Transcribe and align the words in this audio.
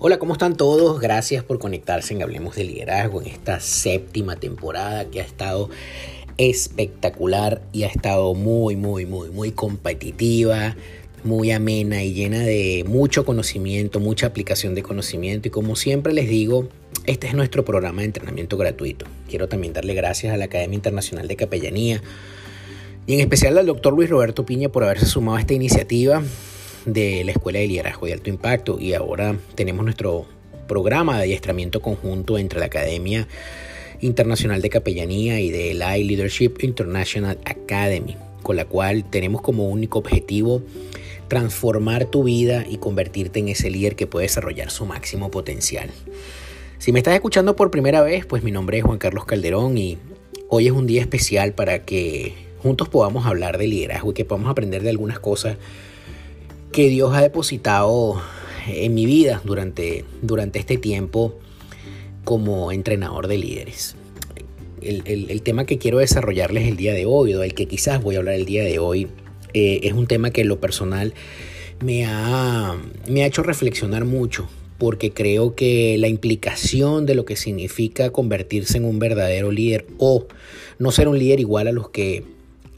Hola, 0.00 0.20
¿cómo 0.20 0.34
están 0.34 0.56
todos? 0.56 1.00
Gracias 1.00 1.42
por 1.42 1.58
conectarse 1.58 2.14
en 2.14 2.22
Hablemos 2.22 2.54
de 2.54 2.62
Liderazgo 2.62 3.20
en 3.20 3.26
esta 3.26 3.58
séptima 3.58 4.36
temporada 4.36 5.06
que 5.06 5.20
ha 5.20 5.24
estado 5.24 5.70
espectacular 6.36 7.62
y 7.72 7.82
ha 7.82 7.88
estado 7.88 8.32
muy, 8.34 8.76
muy, 8.76 9.06
muy, 9.06 9.30
muy 9.30 9.50
competitiva, 9.50 10.76
muy 11.24 11.50
amena 11.50 12.04
y 12.04 12.12
llena 12.12 12.38
de 12.38 12.84
mucho 12.86 13.24
conocimiento, 13.24 13.98
mucha 13.98 14.28
aplicación 14.28 14.76
de 14.76 14.84
conocimiento. 14.84 15.48
Y 15.48 15.50
como 15.50 15.74
siempre 15.74 16.12
les 16.12 16.28
digo, 16.28 16.68
este 17.06 17.26
es 17.26 17.34
nuestro 17.34 17.64
programa 17.64 18.02
de 18.02 18.06
entrenamiento 18.06 18.56
gratuito. 18.56 19.04
Quiero 19.28 19.48
también 19.48 19.72
darle 19.72 19.94
gracias 19.94 20.32
a 20.32 20.36
la 20.36 20.44
Academia 20.44 20.76
Internacional 20.76 21.26
de 21.26 21.34
Capellanía 21.34 22.02
y 23.04 23.14
en 23.14 23.20
especial 23.20 23.58
al 23.58 23.66
doctor 23.66 23.94
Luis 23.94 24.08
Roberto 24.08 24.46
Piña 24.46 24.68
por 24.68 24.84
haberse 24.84 25.06
sumado 25.06 25.38
a 25.38 25.40
esta 25.40 25.54
iniciativa 25.54 26.22
de 26.92 27.24
la 27.24 27.32
Escuela 27.32 27.58
de 27.58 27.66
Liderazgo 27.66 28.06
de 28.06 28.12
Alto 28.14 28.30
Impacto 28.30 28.78
y 28.80 28.94
ahora 28.94 29.36
tenemos 29.54 29.84
nuestro 29.84 30.26
programa 30.66 31.16
de 31.16 31.24
adiestramiento 31.24 31.80
conjunto 31.80 32.38
entre 32.38 32.60
la 32.60 32.66
Academia 32.66 33.28
Internacional 34.00 34.62
de 34.62 34.70
Capellanía 34.70 35.40
y 35.40 35.50
de 35.50 35.74
la 35.74 35.96
Leadership 35.96 36.54
International 36.60 37.38
Academy, 37.44 38.16
con 38.42 38.56
la 38.56 38.64
cual 38.64 39.04
tenemos 39.08 39.42
como 39.42 39.68
único 39.68 39.98
objetivo 39.98 40.62
transformar 41.28 42.06
tu 42.06 42.24
vida 42.24 42.64
y 42.68 42.78
convertirte 42.78 43.40
en 43.40 43.48
ese 43.48 43.70
líder 43.70 43.96
que 43.96 44.06
puede 44.06 44.24
desarrollar 44.24 44.70
su 44.70 44.86
máximo 44.86 45.30
potencial. 45.30 45.90
Si 46.78 46.92
me 46.92 47.00
estás 47.00 47.14
escuchando 47.14 47.56
por 47.56 47.70
primera 47.70 48.02
vez, 48.02 48.24
pues 48.24 48.42
mi 48.42 48.50
nombre 48.50 48.78
es 48.78 48.84
Juan 48.84 48.98
Carlos 48.98 49.24
Calderón 49.24 49.76
y 49.76 49.98
hoy 50.48 50.66
es 50.68 50.72
un 50.72 50.86
día 50.86 51.00
especial 51.00 51.52
para 51.52 51.84
que 51.84 52.34
juntos 52.62 52.88
podamos 52.88 53.26
hablar 53.26 53.58
de 53.58 53.66
liderazgo 53.66 54.12
y 54.12 54.14
que 54.14 54.24
podamos 54.24 54.50
aprender 54.50 54.82
de 54.82 54.90
algunas 54.90 55.18
cosas 55.18 55.56
que 56.72 56.88
Dios 56.88 57.14
ha 57.14 57.20
depositado 57.20 58.20
en 58.66 58.94
mi 58.94 59.06
vida 59.06 59.40
durante, 59.44 60.04
durante 60.22 60.58
este 60.58 60.76
tiempo 60.76 61.38
como 62.24 62.72
entrenador 62.72 63.26
de 63.26 63.38
líderes. 63.38 63.96
El, 64.80 65.42
tema 65.42 65.64
que 65.64 65.78
quiero 65.78 65.98
desarrollarles 65.98 66.68
el 66.68 66.76
día 66.76 66.92
de 66.92 67.04
hoy, 67.04 67.34
o 67.34 67.42
el 67.42 67.54
que 67.54 67.66
quizás 67.66 68.02
voy 68.02 68.14
a 68.14 68.18
hablar 68.18 68.34
el 68.34 68.44
día 68.44 68.62
de 68.62 68.78
hoy, 68.78 69.08
eh, 69.54 69.80
es 69.82 69.92
un 69.92 70.06
tema 70.06 70.30
que 70.30 70.42
en 70.42 70.48
lo 70.48 70.60
personal 70.60 71.14
me 71.84 72.04
ha, 72.06 72.76
me 73.08 73.22
ha 73.22 73.26
hecho 73.26 73.42
reflexionar 73.42 74.04
mucho, 74.04 74.48
porque 74.78 75.12
creo 75.12 75.54
que 75.54 75.96
la 75.98 76.08
implicación 76.08 77.06
de 77.06 77.14
lo 77.14 77.24
que 77.24 77.34
significa 77.34 78.10
convertirse 78.10 78.78
en 78.78 78.84
un 78.84 78.98
verdadero 78.98 79.50
líder 79.50 79.86
o 79.98 80.26
no 80.78 80.92
ser 80.92 81.08
un 81.08 81.18
líder 81.18 81.40
igual 81.40 81.66
a 81.66 81.72
los 81.72 81.90
que 81.90 82.24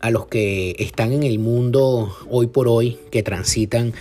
a 0.01 0.11
los 0.11 0.27
que 0.27 0.75
están 0.79 1.13
en 1.13 1.23
el 1.23 1.39
mundo 1.39 2.17
hoy 2.29 2.47
por 2.47 2.69
hoy, 2.69 2.99
que 3.11 3.23
transitan 3.23 3.93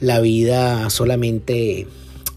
la 0.00 0.20
vida 0.20 0.90
solamente 0.90 1.86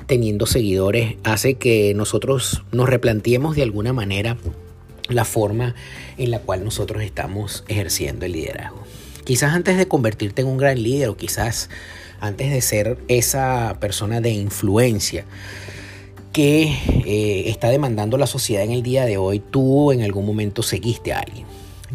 teniendo 0.07 0.45
seguidores, 0.45 1.15
hace 1.23 1.55
que 1.55 1.93
nosotros 1.93 2.63
nos 2.71 2.89
replanteemos 2.89 3.55
de 3.55 3.63
alguna 3.63 3.93
manera 3.93 4.37
la 5.09 5.25
forma 5.25 5.75
en 6.17 6.31
la 6.31 6.39
cual 6.39 6.63
nosotros 6.63 7.03
estamos 7.03 7.63
ejerciendo 7.67 8.25
el 8.25 8.33
liderazgo. 8.33 8.83
Quizás 9.25 9.53
antes 9.53 9.77
de 9.77 9.87
convertirte 9.87 10.41
en 10.41 10.47
un 10.47 10.57
gran 10.57 10.81
líder 10.81 11.09
o 11.09 11.17
quizás 11.17 11.69
antes 12.19 12.51
de 12.51 12.61
ser 12.61 12.97
esa 13.07 13.77
persona 13.79 14.21
de 14.21 14.31
influencia 14.31 15.25
que 16.33 16.63
eh, 17.05 17.49
está 17.49 17.69
demandando 17.69 18.17
la 18.17 18.27
sociedad 18.27 18.63
en 18.63 18.71
el 18.71 18.83
día 18.83 19.05
de 19.05 19.17
hoy, 19.17 19.39
tú 19.39 19.91
en 19.91 20.01
algún 20.01 20.25
momento 20.25 20.63
seguiste 20.63 21.13
a 21.13 21.19
alguien 21.19 21.45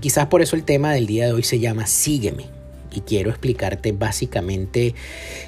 Quizás 0.00 0.26
por 0.26 0.42
eso 0.42 0.56
el 0.56 0.64
tema 0.64 0.92
del 0.92 1.06
día 1.06 1.26
de 1.26 1.32
hoy 1.32 1.42
se 1.42 1.58
llama 1.58 1.86
Sígueme. 1.86 2.46
Y 2.92 3.00
quiero 3.00 3.30
explicarte 3.30 3.92
básicamente 3.92 4.94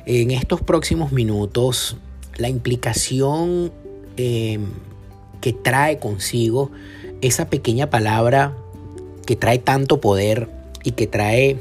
en 0.05 0.31
estos 0.31 0.61
próximos 0.61 1.13
minutos 1.13 1.97
la 2.37 2.49
implicación 2.49 3.73
em, 4.17 4.67
que 5.41 5.53
trae 5.53 5.99
consigo 5.99 6.71
esa 7.21 7.49
pequeña 7.49 7.91
palabra 7.91 8.55
que 9.27 9.35
trae 9.37 9.59
tanto 9.59 10.01
poder 10.01 10.49
y 10.85 10.93
que 10.93 11.07
trae 11.07 11.59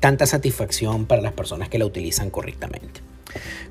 tanta 0.00 0.26
satisfacción 0.26 1.06
para 1.06 1.22
las 1.22 1.32
personas 1.32 1.68
que 1.68 1.78
la 1.78 1.86
utilizan 1.86 2.30
correctamente. 2.30 3.00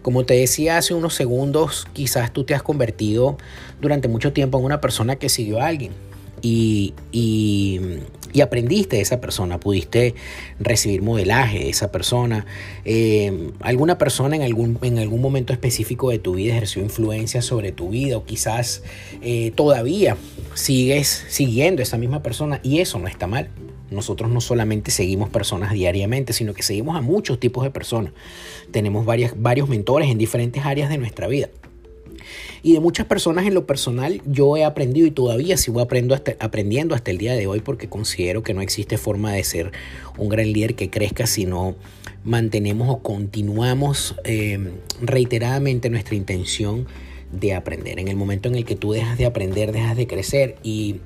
Como 0.02 0.26
te 0.26 0.36
decía 0.36 0.78
hace 0.78 0.94
unos 0.94 1.16
segundos, 1.16 1.88
quizás 1.94 2.32
tú 2.32 2.44
te 2.44 2.56
has 2.56 2.64
convertido 2.64 3.38
durante 3.82 4.08
mucho 4.08 4.34
tiempo 4.34 4.58
en 4.58 4.66
una 4.66 4.80
persona 4.80 5.18
que 5.18 5.30
siguió 5.30 5.60
a 5.60 5.68
alguien, 5.68 5.92
y, 6.42 6.94
aprendiste 8.42 8.98
de 8.98 9.02
esa 9.02 9.20
persona, 9.20 9.60
pudiste 9.60 10.16
recibir 10.60 11.02
modelaje 11.02 11.60
de 11.60 11.70
esa 11.70 11.92
persona. 11.92 12.46
Eh, 12.86 13.52
alguna 13.60 13.98
persona 13.98 14.36
en 14.36 14.42
algún, 14.42 14.78
en 14.82 15.00
algún 15.00 15.22
momento 15.22 15.54
específico 15.54 16.10
de 16.10 16.20
tu 16.20 16.36
vida 16.36 16.54
ejerció 16.54 16.82
influencia 16.82 17.42
sobre 17.42 17.72
tu 17.72 17.90
vida 17.90 18.18
o 18.18 18.26
quizás 18.26 18.84
eh, 19.22 19.52
todavía 19.56 20.18
sigues 20.54 21.26
siguiendo 21.28 21.82
a 21.82 21.84
esa 21.84 21.98
misma 21.98 22.24
persona 22.24 22.60
y 22.64 22.80
eso 22.80 23.00
no 23.00 23.08
está 23.08 23.28
mal. 23.28 23.50
Nosotros 23.90 24.30
no 24.30 24.42
solamente 24.42 24.92
seguimos 24.92 25.30
personas 25.30 25.72
diariamente, 25.72 26.34
sino 26.34 26.54
que 26.54 26.62
seguimos 26.62 26.98
a 26.98 27.02
muchos 27.02 27.40
tipos 27.40 27.64
de 27.64 27.72
personas. 27.72 28.12
Tenemos 28.72 29.06
varias, 29.06 29.34
varios 29.42 29.70
mentores 29.70 30.10
en 30.10 30.18
diferentes 30.18 30.66
áreas 30.66 30.90
de 30.90 30.98
nuestra 30.98 31.28
vida. 31.28 31.50
Y 32.64 32.74
de 32.74 32.80
muchas 32.80 33.06
personas 33.06 33.46
en 33.46 33.54
lo 33.54 33.66
personal 33.66 34.22
yo 34.26 34.58
he 34.58 34.64
aprendido 34.64 35.08
y 35.08 35.12
todavía 35.12 35.58
sigo 35.58 35.80
aprendiendo 35.80 36.16
hasta, 36.16 36.36
aprendiendo 36.40 36.96
hasta 36.96 37.12
el 37.12 37.18
día 37.18 37.34
de 37.34 37.48
hoy 37.48 37.60
porque 37.62 37.90
considero 37.90 38.44
que 38.44 38.54
no 38.54 38.62
existe 38.62 38.98
forma 38.98 39.32
de 39.34 39.44
ser 39.44 39.72
un 40.18 40.30
gran 40.30 40.52
líder 40.52 40.76
que 40.76 40.90
crezca 40.90 41.28
si 41.28 41.46
no 41.46 41.76
mantenemos 42.24 42.90
o 42.90 43.00
continuamos 43.00 44.16
eh, 44.24 44.74
reiteradamente 45.02 45.90
nuestra 45.90 46.16
intención 46.16 46.88
de 47.32 47.54
aprender. 47.54 48.00
En 48.00 48.08
el 48.08 48.16
momento 48.16 48.50
en 48.50 48.56
el 48.56 48.66
que 48.66 48.76
tú 48.76 48.92
dejas 48.92 49.18
de 49.18 49.26
aprender, 49.26 49.72
dejas 49.72 49.98
de 49.98 50.08
crecer 50.08 50.56
y 50.64 50.98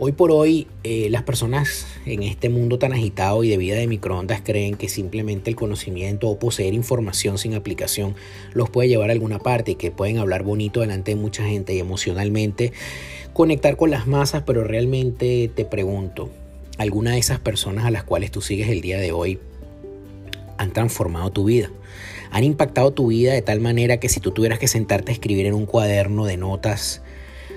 Hoy 0.00 0.12
por 0.12 0.30
hoy 0.30 0.68
eh, 0.84 1.08
las 1.10 1.24
personas 1.24 1.84
en 2.06 2.22
este 2.22 2.48
mundo 2.48 2.78
tan 2.78 2.92
agitado 2.92 3.42
y 3.42 3.48
de 3.48 3.56
vida 3.56 3.74
de 3.74 3.88
microondas 3.88 4.40
creen 4.44 4.76
que 4.76 4.88
simplemente 4.88 5.50
el 5.50 5.56
conocimiento 5.56 6.28
o 6.28 6.38
poseer 6.38 6.72
información 6.72 7.36
sin 7.36 7.54
aplicación 7.54 8.14
los 8.52 8.70
puede 8.70 8.88
llevar 8.88 9.10
a 9.10 9.12
alguna 9.12 9.40
parte 9.40 9.72
y 9.72 9.74
que 9.74 9.90
pueden 9.90 10.18
hablar 10.18 10.44
bonito 10.44 10.82
delante 10.82 11.10
de 11.10 11.20
mucha 11.20 11.42
gente 11.42 11.74
y 11.74 11.80
emocionalmente 11.80 12.72
conectar 13.32 13.76
con 13.76 13.90
las 13.90 14.06
masas, 14.06 14.44
pero 14.46 14.62
realmente 14.62 15.50
te 15.52 15.64
pregunto, 15.64 16.30
¿alguna 16.76 17.14
de 17.14 17.18
esas 17.18 17.40
personas 17.40 17.84
a 17.84 17.90
las 17.90 18.04
cuales 18.04 18.30
tú 18.30 18.40
sigues 18.40 18.68
el 18.68 18.80
día 18.80 18.98
de 18.98 19.10
hoy 19.10 19.40
han 20.58 20.72
transformado 20.72 21.32
tu 21.32 21.42
vida? 21.42 21.72
¿Han 22.30 22.44
impactado 22.44 22.92
tu 22.92 23.08
vida 23.08 23.32
de 23.32 23.42
tal 23.42 23.58
manera 23.58 23.98
que 23.98 24.08
si 24.08 24.20
tú 24.20 24.30
tuvieras 24.30 24.60
que 24.60 24.68
sentarte 24.68 25.10
a 25.10 25.14
escribir 25.14 25.46
en 25.46 25.54
un 25.54 25.66
cuaderno 25.66 26.24
de 26.24 26.36
notas, 26.36 27.02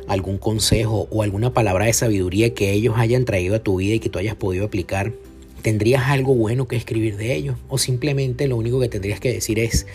algún 0.07 0.37
consejo 0.37 1.07
o 1.09 1.23
alguna 1.23 1.53
palabra 1.53 1.85
de 1.85 1.93
sabiduría 1.93 2.53
que 2.53 2.71
ellos 2.71 2.95
hayan 2.97 3.25
traído 3.25 3.55
a 3.55 3.59
tu 3.59 3.77
vida 3.77 3.95
y 3.95 3.99
que 3.99 4.09
tú 4.09 4.19
hayas 4.19 4.35
podido 4.35 4.65
aplicar, 4.65 5.13
¿tendrías 5.61 6.03
algo 6.07 6.35
bueno 6.35 6.67
que 6.67 6.75
escribir 6.75 7.17
de 7.17 7.35
ellos? 7.35 7.55
¿O 7.67 7.77
simplemente 7.77 8.47
lo 8.47 8.57
único 8.57 8.79
que 8.79 8.89
tendrías 8.89 9.19
que 9.19 9.33
decir 9.33 9.59
es, 9.59 9.85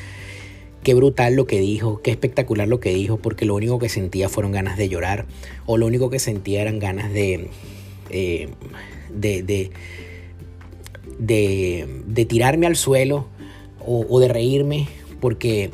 qué 0.82 0.94
brutal 0.94 1.35
lo 1.35 1.47
que 1.47 1.58
dijo, 1.58 2.00
qué 2.00 2.12
espectacular 2.12 2.69
lo 2.69 2.79
que 2.79 2.94
dijo, 2.94 3.17
porque 3.17 3.44
lo 3.44 3.56
único 3.56 3.79
que 3.79 3.88
sentía 3.88 4.29
fueron 4.29 4.53
ganas 4.53 4.79
de 4.79 4.88
llorar, 4.88 5.26
o 5.67 5.79
lo 5.79 5.87
único 5.87 6.11
que 6.11 6.20
sentía 6.20 6.62
eran 6.62 6.79
ganas 6.79 7.12
de, 7.12 7.49
eh, 8.11 8.49
de, 9.12 9.43
de, 9.43 9.70
de, 12.06 12.25
tirarme 12.26 12.67
al 12.67 12.76
suelo 12.76 13.26
o, 13.85 14.06
o 14.09 14.20
de 14.20 14.29
reírme, 14.29 14.87
porque 15.20 15.70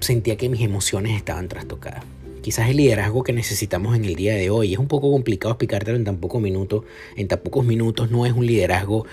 sentía 0.00 0.36
que 0.36 0.50
mis 0.50 0.60
emociones 0.60 1.16
estaban 1.16 1.48
trastocadas. 1.48 2.04
Quizás 2.40 2.68
el 2.68 2.76
liderazgo 2.76 3.22
que 3.22 3.32
necesitamos 3.32 3.96
en 3.96 4.04
el 4.04 4.16
día 4.16 4.34
de 4.34 4.50
hoy. 4.50 4.72
Es 4.72 4.78
un 4.78 4.88
poco 4.88 5.10
complicado 5.10 5.52
explicártelo 5.52 5.96
en 5.96 6.04
tan 6.04 6.18
pocos 6.18 6.40
minutos. 6.40 6.84
En 7.16 7.28
tan 7.28 7.40
pocos 7.40 7.64
minutos 7.64 8.10
no 8.10 8.26
es 8.26 8.32
un 8.32 8.46
liderazgo 8.46 9.06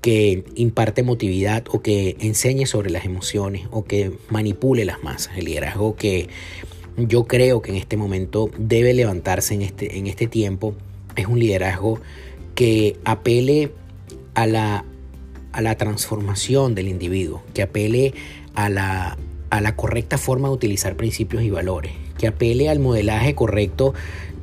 que 0.00 0.44
imparte 0.54 1.00
emotividad 1.00 1.64
o 1.70 1.82
que 1.82 2.16
enseñe 2.20 2.66
sobre 2.66 2.90
las 2.90 3.04
emociones 3.04 3.66
o 3.70 3.84
que 3.84 4.12
manipule 4.28 4.84
las 4.84 5.02
masas. 5.02 5.36
El 5.36 5.46
liderazgo 5.46 5.96
que 5.96 6.28
yo 6.96 7.24
creo 7.24 7.62
que 7.62 7.70
en 7.70 7.76
este 7.76 7.96
momento 7.96 8.50
debe 8.58 8.94
levantarse 8.94 9.54
en 9.54 9.62
este, 9.62 9.98
en 9.98 10.06
este 10.06 10.26
tiempo 10.26 10.74
es 11.16 11.26
un 11.26 11.38
liderazgo 11.38 12.00
que 12.54 12.96
apele 13.04 13.72
a 14.34 14.46
la, 14.46 14.84
a 15.52 15.60
la 15.60 15.76
transformación 15.76 16.74
del 16.74 16.88
individuo, 16.88 17.42
que 17.54 17.62
apele 17.62 18.14
a 18.54 18.68
la, 18.68 19.16
a 19.50 19.60
la 19.60 19.76
correcta 19.76 20.18
forma 20.18 20.48
de 20.48 20.54
utilizar 20.54 20.96
principios 20.96 21.42
y 21.42 21.50
valores, 21.50 21.92
que 22.18 22.26
apele 22.26 22.68
al 22.68 22.78
modelaje 22.78 23.34
correcto 23.34 23.94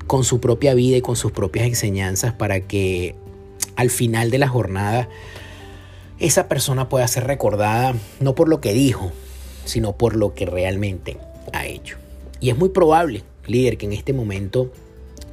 con 0.07 0.23
su 0.23 0.39
propia 0.39 0.73
vida 0.73 0.97
y 0.97 1.01
con 1.01 1.15
sus 1.15 1.31
propias 1.31 1.67
enseñanzas 1.67 2.33
para 2.33 2.61
que 2.61 3.15
al 3.75 3.89
final 3.89 4.31
de 4.31 4.37
la 4.37 4.47
jornada 4.47 5.09
esa 6.19 6.47
persona 6.47 6.89
pueda 6.89 7.07
ser 7.07 7.25
recordada 7.25 7.95
no 8.19 8.35
por 8.35 8.47
lo 8.47 8.61
que 8.61 8.73
dijo, 8.73 9.11
sino 9.65 9.97
por 9.97 10.15
lo 10.15 10.33
que 10.33 10.45
realmente 10.45 11.17
ha 11.53 11.65
hecho. 11.65 11.97
Y 12.39 12.49
es 12.49 12.57
muy 12.57 12.69
probable, 12.69 13.23
líder, 13.47 13.77
que 13.77 13.85
en 13.85 13.93
este 13.93 14.13
momento 14.13 14.71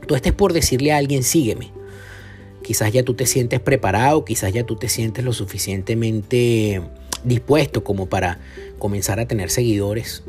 tú 0.07 0.15
estés 0.15 0.33
por 0.33 0.53
decirle 0.53 0.93
a 0.93 0.97
alguien, 0.97 1.23
sígueme. 1.23 1.71
Quizás 2.63 2.93
ya 2.93 3.03
tú 3.03 3.15
te 3.15 3.27
sientes 3.27 3.61
preparado, 3.61 4.25
quizás 4.25 4.53
ya 4.53 4.65
tú 4.65 4.77
te 4.77 4.89
sientes 4.89 5.25
lo 5.25 5.33
suficientemente 5.33 6.81
dispuesto 7.25 7.85
como 7.85 8.07
para 8.07 8.39
comenzar 8.79 9.21
a 9.21 9.27
tener 9.27 9.51
seguidores. 9.51 10.23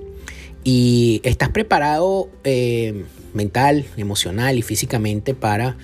Y 0.64 1.20
estás 1.24 1.50
preparado 1.50 2.30
eh, 2.44 3.04
mental, 3.34 3.86
emocional 3.98 4.58
y 4.58 4.62
físicamente 4.62 5.34
para 5.34 5.76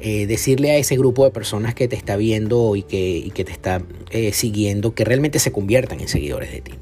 eh, 0.00 0.26
decirle 0.26 0.70
a 0.70 0.76
ese 0.76 0.96
grupo 0.96 1.24
de 1.24 1.32
personas 1.32 1.74
que 1.74 1.88
te 1.88 1.96
está 1.96 2.16
viendo 2.16 2.76
y 2.76 2.82
que, 2.82 3.32
te 3.34 3.50
está 3.50 3.82
eh, 4.10 4.32
siguiendo 4.32 4.94
que 4.94 5.04
realmente 5.04 5.40
se 5.40 5.50
conviertan 5.50 6.00
en 6.00 6.08
seguidores 6.08 6.52
de 6.52 6.60
ti. 6.60 6.72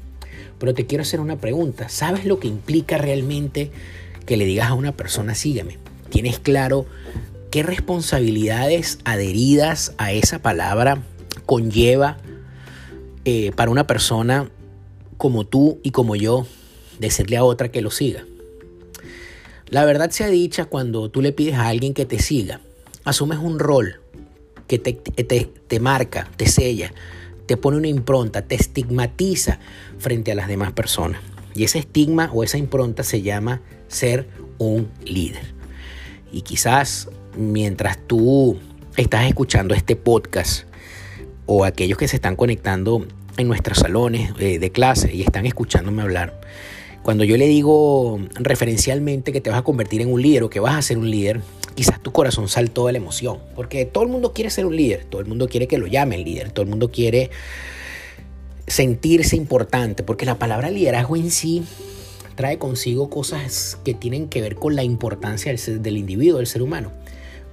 Pero 0.59 0.73
te 0.75 0.85
quiero 0.85 1.01
hacer 1.01 1.19
una 1.19 1.37
pregunta. 1.37 1.89
¿Sabes 1.89 2.25
lo 2.25 2.39
que 2.39 2.47
implica 2.47 2.97
realmente 2.97 3.71
que 4.25 4.37
le 4.37 4.45
digas 4.45 4.69
a 4.69 4.73
una 4.75 4.91
persona 4.91 5.33
sígueme? 5.33 5.77
¿Tienes 6.09 6.39
claro 6.39 6.85
qué 7.49 7.63
responsabilidades 7.63 8.99
adheridas 9.03 9.93
a 9.97 10.11
esa 10.11 10.39
palabra 10.39 11.01
conlleva 11.45 12.17
para 13.55 13.71
una 13.71 13.87
persona 13.87 14.49
como 15.17 15.45
tú 15.45 15.79
y 15.83 15.91
como 15.91 16.15
yo 16.15 16.47
decirle 16.99 17.37
a 17.37 17.43
otra 17.43 17.69
que 17.69 17.81
lo 17.81 17.91
siga? 17.91 18.25
La 19.69 19.83
verdad 19.83 20.11
sea 20.11 20.27
dicha, 20.27 20.65
cuando 20.65 21.09
tú 21.09 21.21
le 21.21 21.33
pides 21.33 21.55
a 21.55 21.67
alguien 21.67 21.93
que 21.93 22.05
te 22.05 22.19
siga, 22.19 22.61
asumes 23.03 23.39
un 23.39 23.59
rol 23.59 23.99
que 24.67 24.79
te, 24.79 24.93
te, 24.93 25.79
marca, 25.79 26.29
te 26.37 26.47
sella, 26.47 26.93
te 27.45 27.57
pone 27.57 27.77
una 27.77 27.87
impronta, 27.87 28.41
te 28.43 28.55
estigmatiza 28.55 29.59
frente 29.97 30.31
a 30.31 30.35
las 30.35 30.47
demás 30.47 30.71
personas. 30.73 31.21
Y 31.53 31.63
ese 31.63 31.79
estigma 31.79 32.29
o 32.33 32.43
esa 32.43 32.57
impronta 32.57 33.03
se 33.03 33.21
llama 33.21 33.61
ser 33.87 34.27
un 34.57 34.89
líder. 35.03 35.53
Y 36.31 36.41
quizás 36.41 37.09
mientras 37.35 37.97
tú 38.07 38.57
estás 38.95 39.25
escuchando 39.25 39.73
este 39.73 39.95
podcast 39.95 40.65
o 41.45 41.65
aquellos 41.65 41.97
que 41.97 42.07
se 42.07 42.17
están 42.17 42.35
conectando 42.35 43.05
en 43.37 43.47
nuestros 43.47 43.79
salones 43.79 44.31
eh, 44.39 44.59
de 44.59 44.71
clase 44.71 45.13
y 45.13 45.21
están 45.21 45.45
escuchándome 45.45 46.01
hablar, 46.01 46.39
cuando 47.07 47.23
yo 47.23 47.37
le 47.37 47.47
digo 47.47 48.19
referencialmente 48.33 49.31
que 49.31 49.39
te 49.39 49.49
vas 49.49 49.59
a 49.59 49.61
convertir 49.61 50.01
en 50.01 50.11
un 50.11 50.21
líder 50.21 50.43
o 50.43 50.49
que 50.49 50.59
vas 50.59 50.75
a 50.75 50.81
ser 50.81 50.97
un 50.97 51.09
líder, 51.09 51.39
quizás 51.73 52.03
tu 52.03 52.11
corazón 52.11 52.49
saltó 52.49 52.87
de 52.87 52.91
la 52.91 52.97
emoción, 52.97 53.37
porque 53.55 53.85
todo 53.85 54.03
el 54.03 54.09
mundo 54.09 54.33
quiere 54.33 54.49
ser 54.49 54.65
un 54.65 54.75
líder, 54.75 55.05
todo 55.05 55.21
el 55.21 55.25
mundo 55.25 55.47
quiere 55.47 55.69
que 55.69 55.77
lo 55.77 55.87
llamen 55.87 56.25
líder, 56.25 56.51
todo 56.51 56.63
el 56.63 56.69
mundo 56.69 56.91
quiere 56.91 57.31
sentirse 58.67 59.37
importante, 59.37 60.03
porque 60.03 60.25
la 60.25 60.37
palabra 60.37 60.69
liderazgo 60.69 61.15
en 61.15 61.31
sí 61.31 61.63
trae 62.35 62.57
consigo 62.57 63.09
cosas 63.09 63.79
que 63.85 63.93
tienen 63.93 64.27
que 64.27 64.41
ver 64.41 64.55
con 64.55 64.75
la 64.75 64.83
importancia 64.83 65.53
del, 65.53 65.81
del 65.81 65.95
individuo, 65.95 66.39
del 66.39 66.47
ser 66.47 66.61
humano. 66.61 66.91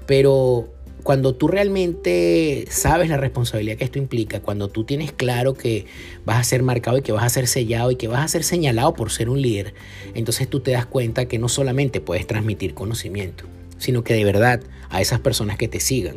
Pero 0.09 0.74
cuando 1.05 1.35
tú 1.35 1.49
realmente 1.49 2.65
sabes 2.71 3.11
la 3.11 3.19
responsabilidad 3.19 3.77
que 3.77 3.85
esto 3.85 3.99
implica, 3.99 4.41
cuando 4.41 4.69
tú 4.69 4.85
tienes 4.85 5.13
claro 5.13 5.53
que 5.53 5.85
vas 6.25 6.39
a 6.39 6.45
ser 6.45 6.63
marcado 6.63 6.97
y 6.97 7.03
que 7.03 7.13
vas 7.13 7.25
a 7.25 7.29
ser 7.29 7.47
sellado 7.47 7.91
y 7.91 7.97
que 7.97 8.09
vas 8.09 8.25
a 8.25 8.29
ser 8.29 8.43
señalado 8.43 8.95
por 8.95 9.13
ser 9.13 9.29
un 9.29 9.41
líder, 9.41 9.75
entonces 10.15 10.49
tú 10.49 10.61
te 10.61 10.71
das 10.71 10.87
cuenta 10.87 11.27
que 11.27 11.39
no 11.39 11.51
solamente 11.51 12.01
puedes 12.01 12.27
transmitir 12.27 12.73
conocimiento, 12.73 13.45
sino 13.77 14.03
que 14.03 14.15
de 14.15 14.25
verdad 14.25 14.63
a 14.89 15.03
esas 15.03 15.21
personas 15.21 15.59
que 15.59 15.69
te 15.69 15.79
sigan, 15.79 16.17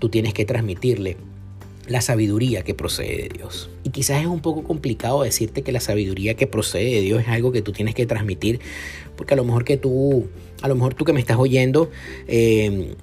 tú 0.00 0.08
tienes 0.08 0.34
que 0.34 0.44
transmitirle 0.44 1.16
la 1.86 2.00
sabiduría 2.00 2.62
que 2.62 2.74
procede 2.74 3.16
de 3.16 3.28
Dios. 3.28 3.70
Y 3.84 3.90
quizás 3.90 4.20
es 4.20 4.26
un 4.26 4.40
poco 4.40 4.64
complicado 4.64 5.22
decirte 5.22 5.62
que 5.62 5.70
la 5.70 5.80
sabiduría 5.80 6.34
que 6.34 6.48
procede 6.48 6.86
de 6.86 7.00
Dios 7.02 7.22
es 7.22 7.28
algo 7.28 7.52
que 7.52 7.62
tú 7.62 7.70
tienes 7.70 7.94
que 7.94 8.04
transmitir, 8.04 8.58
porque 9.16 9.34
a 9.34 9.36
lo 9.36 9.44
mejor 9.44 9.64
que 9.64 9.76
tú, 9.76 10.26
a 10.60 10.66
lo 10.66 10.74
mejor 10.74 10.94
tú 10.94 11.04
que 11.04 11.12
me 11.12 11.20
estás 11.20 11.36
oyendo, 11.38 11.88
eh, 12.26 12.96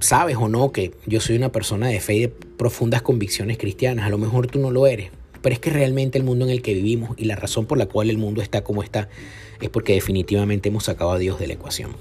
sabes 0.00 0.36
o 0.36 0.48
no 0.48 0.72
que 0.72 0.92
yo 1.06 1.20
soy 1.20 1.36
una 1.36 1.52
persona 1.52 1.88
de 1.88 2.00
fe 2.00 2.14
y 2.14 2.20
de 2.20 2.28
profundas 2.28 3.02
convicciones 3.02 3.58
cristianas, 3.58 4.06
a 4.06 4.10
lo 4.10 4.18
mejor 4.18 4.46
tú 4.46 4.58
no 4.58 4.70
lo 4.70 4.86
eres, 4.86 5.10
pero 5.40 5.52
es 5.54 5.60
que 5.60 5.70
realmente 5.70 6.18
el 6.18 6.24
mundo 6.24 6.44
en 6.44 6.50
el 6.50 6.62
que 6.62 6.74
vivimos 6.74 7.10
y 7.16 7.24
la 7.24 7.36
razón 7.36 7.66
por 7.66 7.78
la 7.78 7.86
cual 7.86 8.10
el 8.10 8.18
mundo 8.18 8.42
está 8.42 8.62
como 8.62 8.82
está 8.82 9.08
es 9.60 9.70
porque 9.70 9.94
definitivamente 9.94 10.68
hemos 10.68 10.84
sacado 10.84 11.12
a 11.12 11.18
Dios 11.18 11.38
de 11.38 11.46
la 11.46 11.54
ecuación. 11.54 11.92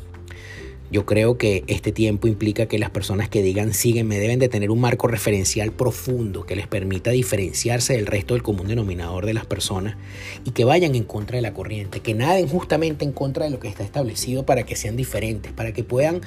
Yo 0.91 1.05
creo 1.05 1.37
que 1.37 1.63
este 1.67 1.93
tiempo 1.93 2.27
implica 2.27 2.65
que 2.65 2.77
las 2.77 2.89
personas 2.89 3.29
que 3.29 3.41
digan 3.41 3.73
sígueme 3.73 4.19
deben 4.19 4.39
de 4.39 4.49
tener 4.49 4.71
un 4.71 4.81
marco 4.81 5.07
referencial 5.07 5.71
profundo 5.71 6.45
que 6.45 6.57
les 6.57 6.67
permita 6.67 7.11
diferenciarse 7.11 7.93
del 7.93 8.07
resto 8.07 8.33
del 8.33 8.43
común 8.43 8.67
denominador 8.67 9.25
de 9.25 9.33
las 9.33 9.45
personas 9.45 9.95
y 10.43 10.51
que 10.51 10.65
vayan 10.65 10.95
en 10.95 11.05
contra 11.05 11.37
de 11.37 11.43
la 11.43 11.53
corriente, 11.53 12.01
que 12.01 12.13
naden 12.13 12.49
justamente 12.49 13.05
en 13.05 13.13
contra 13.13 13.45
de 13.45 13.51
lo 13.51 13.59
que 13.59 13.69
está 13.69 13.85
establecido 13.85 14.45
para 14.45 14.63
que 14.63 14.75
sean 14.75 14.97
diferentes, 14.97 15.53
para 15.53 15.71
que 15.71 15.85
puedan 15.85 16.19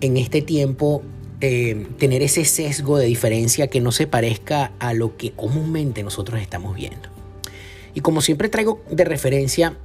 en 0.00 0.16
este 0.16 0.42
tiempo 0.42 1.02
eh, 1.40 1.86
tener 1.98 2.22
ese 2.22 2.44
sesgo 2.44 2.98
de 2.98 3.06
diferencia 3.06 3.68
que 3.68 3.80
no 3.80 3.92
se 3.92 4.06
parezca 4.06 4.72
a 4.78 4.92
lo 4.92 5.16
que 5.16 5.32
comúnmente 5.32 6.02
nosotros 6.02 6.40
estamos 6.40 6.74
viendo. 6.74 7.08
Y 7.94 8.00
como 8.00 8.20
siempre 8.20 8.48
traigo 8.48 8.82
de 8.90 9.04
referencia 9.04 9.76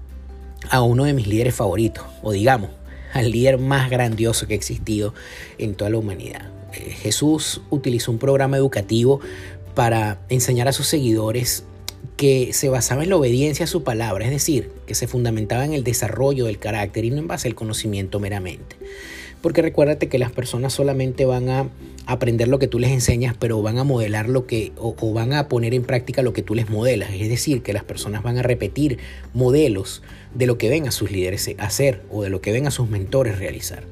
a 0.69 0.81
uno 0.81 1.05
de 1.05 1.13
mis 1.13 1.27
líderes 1.27 1.55
favoritos, 1.55 2.05
o 2.21 2.31
digamos, 2.31 2.71
al 3.13 3.31
líder 3.31 3.59
más 3.59 3.89
grandioso 3.89 4.47
que 4.47 4.53
ha 4.53 4.57
existido 4.57 5.13
en 5.57 5.75
toda 5.75 5.91
la 5.91 5.97
humanidad. 5.97 6.51
Eh, 6.73 6.91
Jesús 6.91 7.61
utilizó 7.69 8.11
un 8.11 8.17
programa 8.17 8.57
educativo 8.57 9.19
para 9.75 10.19
enseñar 10.29 10.67
a 10.67 10.73
sus 10.73 10.87
seguidores 10.87 11.65
que 12.17 12.53
se 12.53 12.69
basaba 12.69 13.03
en 13.03 13.09
la 13.09 13.17
obediencia 13.17 13.65
a 13.65 13.67
su 13.67 13.83
palabra, 13.83 14.25
es 14.25 14.31
decir, 14.31 14.71
que 14.85 14.95
se 14.95 15.07
fundamentaba 15.07 15.65
en 15.65 15.73
el 15.73 15.83
desarrollo 15.83 16.45
del 16.45 16.59
carácter 16.59 17.05
y 17.05 17.11
no 17.11 17.17
en 17.17 17.27
base 17.27 17.47
al 17.47 17.55
conocimiento 17.55 18.19
meramente. 18.19 18.75
Porque 19.43 19.61
recuérdate 19.61 20.07
que 20.07 20.19
las 20.19 20.31
personas 20.31 20.71
solamente 20.71 21.25
van 21.25 21.49
a 21.49 21.69
aprender 22.05 22.47
lo 22.47 22.59
que 22.59 22.69
tú 22.69 22.79
les 22.79 22.91
enseñas, 22.91 23.35
pero 23.37 23.61
van 23.61 23.77
a 23.77 23.83
modelar 23.83 24.29
lo 24.29 24.47
que, 24.47 24.71
o, 24.77 24.95
van 25.11 25.33
a 25.33 25.49
poner 25.49 25.73
en 25.73 25.83
práctica 25.83 26.21
lo 26.21 26.31
que 26.31 26.43
tú 26.43 26.55
les 26.55 26.69
modelas. 26.69 27.11
Es 27.11 27.27
decir, 27.27 27.61
que 27.61 27.73
las 27.73 27.83
personas 27.83 28.23
van 28.23 28.37
a 28.37 28.41
repetir 28.41 28.99
modelos 29.33 30.01
de 30.33 30.47
lo 30.47 30.57
que 30.57 30.69
ven 30.69 30.87
a 30.87 30.91
sus 30.91 31.11
líderes 31.11 31.53
hacer 31.57 32.03
o 32.09 32.23
de 32.23 32.29
lo 32.29 32.39
que 32.39 32.53
ven 32.53 32.67
a 32.67 32.71
sus 32.71 32.89
mentores 32.89 33.37
realizar. 33.37 33.83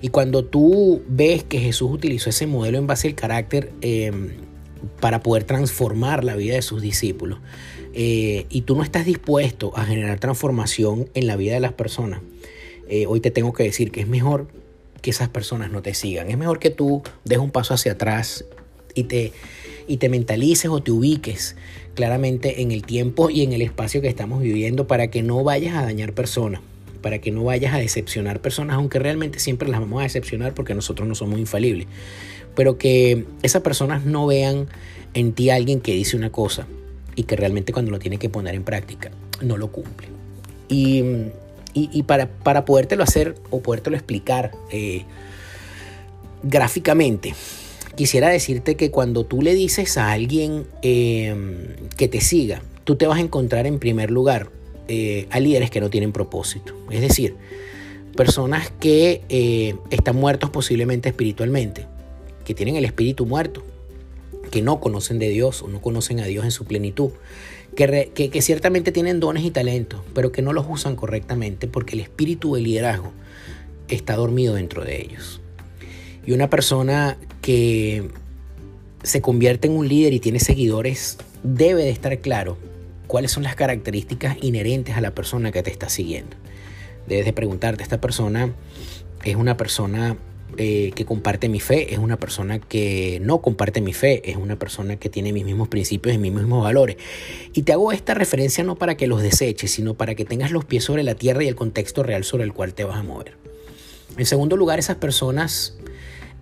Y 0.00 0.08
cuando 0.08 0.46
tú 0.46 1.02
ves 1.06 1.44
que 1.44 1.58
Jesús 1.58 1.90
utilizó 1.92 2.30
ese 2.30 2.46
modelo 2.46 2.78
en 2.78 2.86
base 2.86 3.06
al 3.08 3.14
carácter 3.14 3.72
eh, 3.82 4.12
para 5.00 5.22
poder 5.22 5.44
transformar 5.44 6.24
la 6.24 6.36
vida 6.36 6.54
de 6.54 6.62
sus 6.62 6.80
discípulos, 6.80 7.40
eh, 7.92 8.46
y 8.48 8.62
tú 8.62 8.74
no 8.74 8.82
estás 8.82 9.04
dispuesto 9.04 9.76
a 9.76 9.84
generar 9.84 10.18
transformación 10.20 11.10
en 11.12 11.26
la 11.26 11.36
vida 11.36 11.52
de 11.52 11.60
las 11.60 11.74
personas, 11.74 12.22
eh, 12.88 13.04
hoy 13.04 13.20
te 13.20 13.30
tengo 13.30 13.52
que 13.52 13.64
decir 13.64 13.90
que 13.90 14.00
es 14.00 14.08
mejor 14.08 14.48
que 15.06 15.10
esas 15.10 15.28
personas 15.28 15.70
no 15.70 15.82
te 15.82 15.94
sigan. 15.94 16.28
Es 16.28 16.36
mejor 16.36 16.58
que 16.58 16.70
tú 16.70 17.00
des 17.24 17.38
un 17.38 17.52
paso 17.52 17.74
hacia 17.74 17.92
atrás 17.92 18.44
y 18.92 19.04
te, 19.04 19.32
y 19.86 19.98
te 19.98 20.08
mentalices 20.08 20.68
o 20.68 20.82
te 20.82 20.90
ubiques 20.90 21.54
claramente 21.94 22.60
en 22.60 22.72
el 22.72 22.82
tiempo 22.82 23.30
y 23.30 23.42
en 23.42 23.52
el 23.52 23.62
espacio 23.62 24.00
que 24.00 24.08
estamos 24.08 24.42
viviendo 24.42 24.88
para 24.88 25.06
que 25.06 25.22
no 25.22 25.44
vayas 25.44 25.76
a 25.76 25.82
dañar 25.82 26.12
personas, 26.12 26.60
para 27.02 27.20
que 27.20 27.30
no 27.30 27.44
vayas 27.44 27.72
a 27.72 27.78
decepcionar 27.78 28.40
personas, 28.40 28.74
aunque 28.74 28.98
realmente 28.98 29.38
siempre 29.38 29.68
las 29.68 29.78
vamos 29.78 30.00
a 30.00 30.02
decepcionar 30.02 30.54
porque 30.54 30.74
nosotros 30.74 31.06
no 31.06 31.14
somos 31.14 31.38
infalibles. 31.38 31.86
Pero 32.56 32.76
que 32.76 33.26
esas 33.44 33.62
personas 33.62 34.04
no 34.04 34.26
vean 34.26 34.66
en 35.14 35.34
ti 35.34 35.50
a 35.50 35.54
alguien 35.54 35.80
que 35.80 35.94
dice 35.94 36.16
una 36.16 36.32
cosa 36.32 36.66
y 37.14 37.22
que 37.22 37.36
realmente 37.36 37.72
cuando 37.72 37.92
lo 37.92 38.00
tiene 38.00 38.18
que 38.18 38.28
poner 38.28 38.56
en 38.56 38.64
práctica 38.64 39.12
no 39.40 39.56
lo 39.56 39.70
cumple. 39.70 40.08
Y 40.68 41.04
y, 41.76 42.02
para, 42.04 42.28
para, 42.28 42.64
podértelo 42.64 43.02
hacer 43.02 43.34
o 43.50 43.60
podértelo 43.60 43.96
explicar 43.96 44.52
eh, 44.70 45.04
gráficamente, 46.42 47.34
quisiera 47.96 48.28
decirte 48.28 48.76
que 48.76 48.90
cuando 48.90 49.24
tú 49.24 49.42
le 49.42 49.54
dices 49.54 49.98
a 49.98 50.12
alguien 50.12 50.66
em, 50.80 51.76
que 51.96 52.08
te 52.08 52.20
siga, 52.22 52.62
tú 52.84 52.96
te 52.96 53.06
vas 53.06 53.18
a 53.18 53.20
encontrar 53.20 53.66
en 53.66 53.78
primer 53.78 54.10
lugar 54.10 54.48
eh, 54.88 55.26
a 55.30 55.38
líderes 55.38 55.70
que 55.70 55.80
no 55.80 55.90
tienen 55.90 56.12
propósito. 56.12 56.74
Es 56.90 57.02
decir, 57.02 57.36
personas 58.16 58.72
que 58.80 59.22
eh, 59.28 59.74
están 59.90 60.16
muertos 60.16 60.48
posiblemente 60.50 61.10
espiritualmente, 61.10 61.86
que 62.44 62.54
tienen 62.54 62.76
el 62.76 62.86
espíritu 62.86 63.26
muerto, 63.26 63.62
que 64.50 64.62
no 64.62 64.80
conocen 64.80 65.18
de 65.18 65.28
Dios 65.28 65.62
o 65.62 65.68
no 65.68 65.80
conocen 65.80 66.20
a 66.20 66.26
Dios 66.26 66.44
en 66.44 66.50
su 66.50 66.64
plenitud, 66.64 67.10
que, 67.74 68.40
ciertamente 68.40 68.92
tienen 68.92 69.20
dones 69.20 69.44
y 69.44 69.50
talentos, 69.50 70.00
pero 70.14 70.32
que 70.32 70.42
no 70.42 70.52
los 70.52 70.66
usan 70.68 70.96
correctamente 70.96 71.68
porque 71.68 71.94
el 71.94 72.00
espíritu 72.00 72.54
de 72.54 72.62
liderazgo 72.62 73.12
está 73.88 74.16
dormido 74.16 74.54
dentro 74.54 74.84
de 74.84 75.02
ellos. 75.02 75.40
Y 76.26 76.32
una 76.32 76.50
persona 76.50 77.18
que 77.42 78.08
se 79.02 79.20
convierte 79.20 79.68
en 79.68 79.76
un 79.76 79.88
líder 79.88 80.12
y 80.12 80.20
tiene 80.20 80.40
seguidores 80.40 81.18
debe 81.42 81.84
de 81.84 81.90
estar 81.90 82.18
claro 82.18 82.56
cuáles 83.06 83.30
son 83.30 83.44
las 83.44 83.54
características 83.54 84.36
inherentes 84.40 84.96
a 84.96 85.00
la 85.00 85.14
persona 85.14 85.52
que 85.52 85.62
te 85.62 85.70
está 85.70 85.88
siguiendo. 85.88 86.36
Debes 87.06 87.24
de 87.24 87.32
preguntarte, 87.32 87.84
¿esta 87.84 88.00
persona 88.00 88.52
es 89.24 89.36
una 89.36 89.56
persona 89.56 90.16
eh, 90.56 90.92
que 90.94 91.04
comparte 91.04 91.48
mi 91.48 91.60
fe? 91.60 91.92
¿Es 91.92 91.98
una 91.98 92.18
persona 92.18 92.58
que 92.58 93.18
no 93.22 93.42
comparte 93.42 93.80
mi 93.80 93.92
fe? 93.92 94.30
¿Es 94.30 94.36
una 94.36 94.58
persona 94.58 94.96
que 94.96 95.08
tiene 95.08 95.32
mis 95.32 95.44
mismos 95.44 95.68
principios 95.68 96.14
y 96.14 96.18
mis 96.18 96.32
mismos 96.32 96.62
valores? 96.62 96.96
Y 97.52 97.62
te 97.62 97.72
hago 97.72 97.92
esta 97.92 98.14
referencia 98.14 98.64
no 98.64 98.76
para 98.76 98.96
que 98.96 99.06
los 99.06 99.22
deseches, 99.22 99.70
sino 99.70 99.94
para 99.94 100.14
que 100.14 100.24
tengas 100.24 100.50
los 100.50 100.64
pies 100.64 100.84
sobre 100.84 101.02
la 101.02 101.14
tierra 101.14 101.44
y 101.44 101.48
el 101.48 101.56
contexto 101.56 102.02
real 102.02 102.24
sobre 102.24 102.44
el 102.44 102.52
cual 102.52 102.74
te 102.74 102.84
vas 102.84 102.96
a 102.96 103.02
mover. 103.02 103.34
En 104.16 104.24
segundo 104.24 104.56
lugar, 104.56 104.78
esas 104.78 104.96
personas 104.96 105.76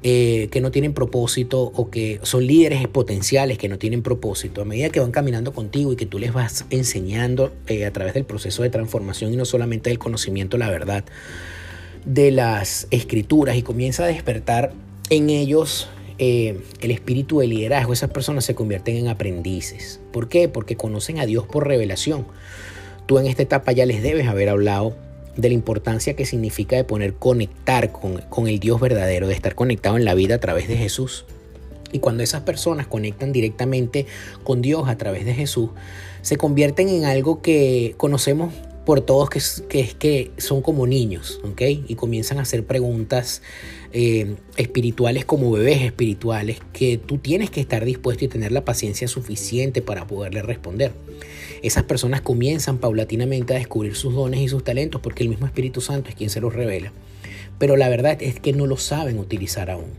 eh, 0.06 0.48
que 0.50 0.60
no 0.60 0.70
tienen 0.70 0.92
propósito 0.92 1.62
o 1.62 1.88
que 1.88 2.20
son 2.24 2.46
líderes 2.46 2.86
potenciales 2.88 3.56
que 3.56 3.70
no 3.70 3.78
tienen 3.78 4.02
propósito, 4.02 4.60
a 4.60 4.66
medida 4.66 4.90
que 4.90 5.00
van 5.00 5.12
caminando 5.12 5.54
contigo 5.54 5.94
y 5.94 5.96
que 5.96 6.04
tú 6.04 6.18
les 6.18 6.34
vas 6.34 6.66
enseñando 6.68 7.54
eh, 7.68 7.86
a 7.86 7.90
través 7.90 8.12
del 8.12 8.26
proceso 8.26 8.62
de 8.62 8.68
transformación 8.68 9.32
y 9.32 9.36
no 9.36 9.46
solamente 9.46 9.88
del 9.88 9.98
conocimiento, 9.98 10.58
la 10.58 10.68
verdad 10.68 11.04
de 12.04 12.30
las 12.30 12.86
escrituras 12.90 13.56
y 13.56 13.62
comienza 13.62 14.04
a 14.04 14.08
despertar 14.08 14.72
en 15.10 15.30
ellos 15.30 15.88
eh, 16.18 16.60
el 16.80 16.90
espíritu 16.90 17.40
de 17.40 17.48
liderazgo, 17.48 17.92
esas 17.92 18.10
personas 18.10 18.44
se 18.44 18.54
convierten 18.54 18.96
en 18.96 19.08
aprendices. 19.08 20.00
¿Por 20.12 20.28
qué? 20.28 20.48
Porque 20.48 20.76
conocen 20.76 21.18
a 21.18 21.26
Dios 21.26 21.46
por 21.46 21.66
revelación. 21.66 22.26
Tú 23.06 23.18
en 23.18 23.26
esta 23.26 23.42
etapa 23.42 23.72
ya 23.72 23.84
les 23.84 24.02
debes 24.02 24.28
haber 24.28 24.48
hablado 24.48 24.96
de 25.36 25.48
la 25.48 25.54
importancia 25.54 26.14
que 26.14 26.24
significa 26.24 26.76
de 26.76 26.84
poner 26.84 27.14
conectar 27.14 27.90
con, 27.90 28.18
con 28.28 28.46
el 28.46 28.60
Dios 28.60 28.80
verdadero, 28.80 29.26
de 29.26 29.34
estar 29.34 29.56
conectado 29.56 29.96
en 29.96 30.04
la 30.04 30.14
vida 30.14 30.36
a 30.36 30.38
través 30.38 30.68
de 30.68 30.76
Jesús. 30.76 31.24
Y 31.90 31.98
cuando 31.98 32.22
esas 32.22 32.42
personas 32.42 32.86
conectan 32.86 33.32
directamente 33.32 34.06
con 34.44 34.62
Dios 34.62 34.88
a 34.88 34.96
través 34.96 35.24
de 35.24 35.34
Jesús, 35.34 35.70
se 36.22 36.36
convierten 36.36 36.88
en 36.88 37.04
algo 37.04 37.42
que 37.42 37.94
conocemos 37.96 38.52
por 38.84 39.00
todos 39.00 39.30
que, 39.30 39.40
que, 39.68 39.94
que 39.98 40.30
son 40.38 40.62
como 40.62 40.86
niños, 40.86 41.40
¿ok? 41.44 41.62
Y 41.88 41.94
comienzan 41.94 42.38
a 42.38 42.42
hacer 42.42 42.64
preguntas 42.64 43.42
eh, 43.92 44.34
espirituales 44.56 45.24
como 45.24 45.52
bebés 45.52 45.82
espirituales 45.82 46.58
que 46.72 46.98
tú 46.98 47.18
tienes 47.18 47.50
que 47.50 47.60
estar 47.60 47.84
dispuesto 47.84 48.24
y 48.24 48.28
tener 48.28 48.52
la 48.52 48.64
paciencia 48.64 49.06
suficiente 49.06 49.82
para 49.82 50.06
poderle 50.06 50.42
responder. 50.42 50.92
Esas 51.62 51.84
personas 51.84 52.20
comienzan 52.20 52.78
paulatinamente 52.78 53.54
a 53.54 53.58
descubrir 53.58 53.94
sus 53.94 54.14
dones 54.14 54.40
y 54.40 54.48
sus 54.48 54.64
talentos 54.64 55.00
porque 55.00 55.22
el 55.22 55.28
mismo 55.28 55.46
Espíritu 55.46 55.80
Santo 55.80 56.10
es 56.10 56.14
quien 56.14 56.28
se 56.28 56.40
los 56.40 56.52
revela. 56.52 56.92
Pero 57.58 57.76
la 57.76 57.88
verdad 57.88 58.20
es 58.20 58.40
que 58.40 58.52
no 58.52 58.66
lo 58.66 58.76
saben 58.76 59.18
utilizar 59.18 59.70
aún. 59.70 59.92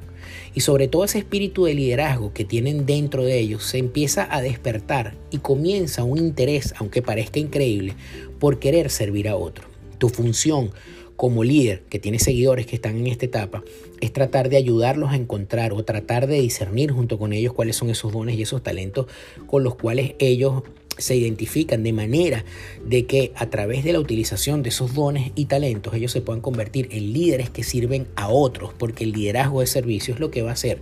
Y 0.53 0.61
sobre 0.61 0.87
todo 0.87 1.03
ese 1.03 1.17
espíritu 1.19 1.65
de 1.65 1.73
liderazgo 1.73 2.33
que 2.33 2.45
tienen 2.45 2.85
dentro 2.85 3.23
de 3.23 3.39
ellos 3.39 3.63
se 3.63 3.77
empieza 3.77 4.27
a 4.29 4.41
despertar 4.41 5.15
y 5.29 5.39
comienza 5.39 6.03
un 6.03 6.17
interés, 6.17 6.73
aunque 6.77 7.01
parezca 7.01 7.39
increíble, 7.39 7.93
por 8.39 8.59
querer 8.59 8.89
servir 8.89 9.27
a 9.27 9.35
otro. 9.35 9.67
Tu 9.97 10.09
función 10.09 10.71
como 11.15 11.43
líder 11.43 11.83
que 11.89 11.99
tiene 11.99 12.19
seguidores 12.19 12.65
que 12.65 12.75
están 12.75 12.97
en 12.97 13.07
esta 13.07 13.25
etapa 13.25 13.63
es 14.01 14.11
tratar 14.11 14.49
de 14.49 14.57
ayudarlos 14.57 15.11
a 15.11 15.15
encontrar 15.15 15.71
o 15.71 15.83
tratar 15.83 16.27
de 16.27 16.41
discernir 16.41 16.91
junto 16.91 17.17
con 17.17 17.31
ellos 17.31 17.53
cuáles 17.53 17.77
son 17.77 17.89
esos 17.89 18.11
dones 18.11 18.37
y 18.37 18.41
esos 18.41 18.61
talentos 18.61 19.07
con 19.47 19.63
los 19.63 19.75
cuales 19.75 20.15
ellos 20.19 20.63
se 20.97 21.15
identifican 21.15 21.83
de 21.83 21.93
manera 21.93 22.45
de 22.85 23.05
que 23.05 23.31
a 23.35 23.49
través 23.49 23.83
de 23.83 23.93
la 23.93 23.99
utilización 23.99 24.63
de 24.63 24.69
esos 24.69 24.93
dones 24.93 25.31
y 25.35 25.45
talentos 25.45 25.93
ellos 25.93 26.11
se 26.11 26.21
puedan 26.21 26.41
convertir 26.41 26.87
en 26.91 27.13
líderes 27.13 27.49
que 27.49 27.63
sirven 27.63 28.07
a 28.15 28.29
otros, 28.29 28.71
porque 28.77 29.03
el 29.03 29.11
liderazgo 29.11 29.61
de 29.61 29.67
servicio 29.67 30.13
es 30.13 30.19
lo 30.19 30.31
que 30.31 30.41
va 30.41 30.51
a 30.51 30.53
hacer 30.53 30.79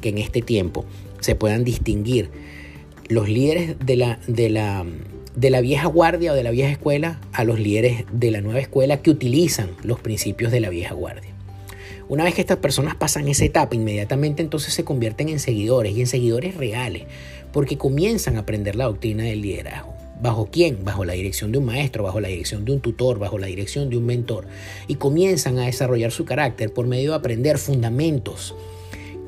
que 0.00 0.10
en 0.10 0.18
este 0.18 0.42
tiempo 0.42 0.84
se 1.20 1.34
puedan 1.34 1.64
distinguir 1.64 2.30
los 3.08 3.28
líderes 3.28 3.76
de 3.84 3.96
la, 3.96 4.20
de 4.26 4.50
la, 4.50 4.84
de 5.36 5.50
la 5.50 5.60
vieja 5.60 5.86
guardia 5.86 6.32
o 6.32 6.34
de 6.34 6.42
la 6.42 6.50
vieja 6.50 6.72
escuela 6.72 7.20
a 7.32 7.44
los 7.44 7.60
líderes 7.60 8.04
de 8.10 8.30
la 8.30 8.40
nueva 8.40 8.58
escuela 8.58 9.02
que 9.02 9.10
utilizan 9.10 9.70
los 9.82 10.00
principios 10.00 10.50
de 10.50 10.60
la 10.60 10.70
vieja 10.70 10.94
guardia. 10.94 11.30
Una 12.08 12.24
vez 12.24 12.34
que 12.34 12.40
estas 12.40 12.58
personas 12.58 12.94
pasan 12.94 13.28
esa 13.28 13.44
etapa, 13.44 13.74
inmediatamente 13.74 14.42
entonces 14.42 14.72
se 14.72 14.84
convierten 14.84 15.28
en 15.28 15.38
seguidores 15.40 15.94
y 15.96 16.00
en 16.00 16.06
seguidores 16.06 16.56
reales, 16.56 17.04
porque 17.52 17.76
comienzan 17.76 18.36
a 18.36 18.40
aprender 18.40 18.76
la 18.76 18.84
doctrina 18.84 19.24
del 19.24 19.42
liderazgo. 19.42 19.94
¿Bajo 20.22 20.48
quién? 20.50 20.82
Bajo 20.84 21.04
la 21.04 21.12
dirección 21.12 21.52
de 21.52 21.58
un 21.58 21.66
maestro, 21.66 22.04
bajo 22.04 22.20
la 22.20 22.28
dirección 22.28 22.64
de 22.64 22.72
un 22.72 22.80
tutor, 22.80 23.18
bajo 23.18 23.38
la 23.38 23.48
dirección 23.48 23.90
de 23.90 23.98
un 23.98 24.06
mentor. 24.06 24.46
Y 24.86 24.94
comienzan 24.94 25.58
a 25.58 25.66
desarrollar 25.66 26.10
su 26.10 26.24
carácter 26.24 26.72
por 26.72 26.86
medio 26.86 27.10
de 27.10 27.16
aprender 27.16 27.58
fundamentos 27.58 28.54